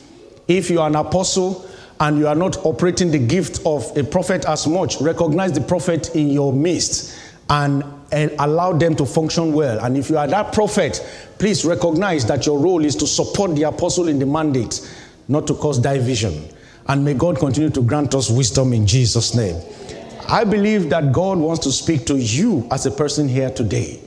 [0.47, 4.45] If you are an apostle and you are not operating the gift of a prophet
[4.45, 7.19] as much, recognize the prophet in your midst
[7.51, 7.83] and,
[8.13, 9.85] and allow them to function well.
[9.85, 11.05] And if you are that prophet,
[11.41, 14.89] please recognize that your role is to support the apostle in the mandate,
[15.27, 16.55] not to cause division.
[16.87, 19.61] And may God continue to grant us wisdom in Jesus' name.
[20.31, 23.99] I believe that God wants to speak to you as a person here today.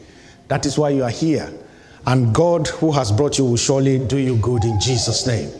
[0.49, 1.51] That is why you are here.
[2.05, 5.51] And God, who has brought you, will surely do you good in Jesus' name.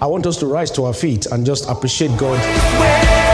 [0.00, 3.25] I want us to rise to our feet and just appreciate God.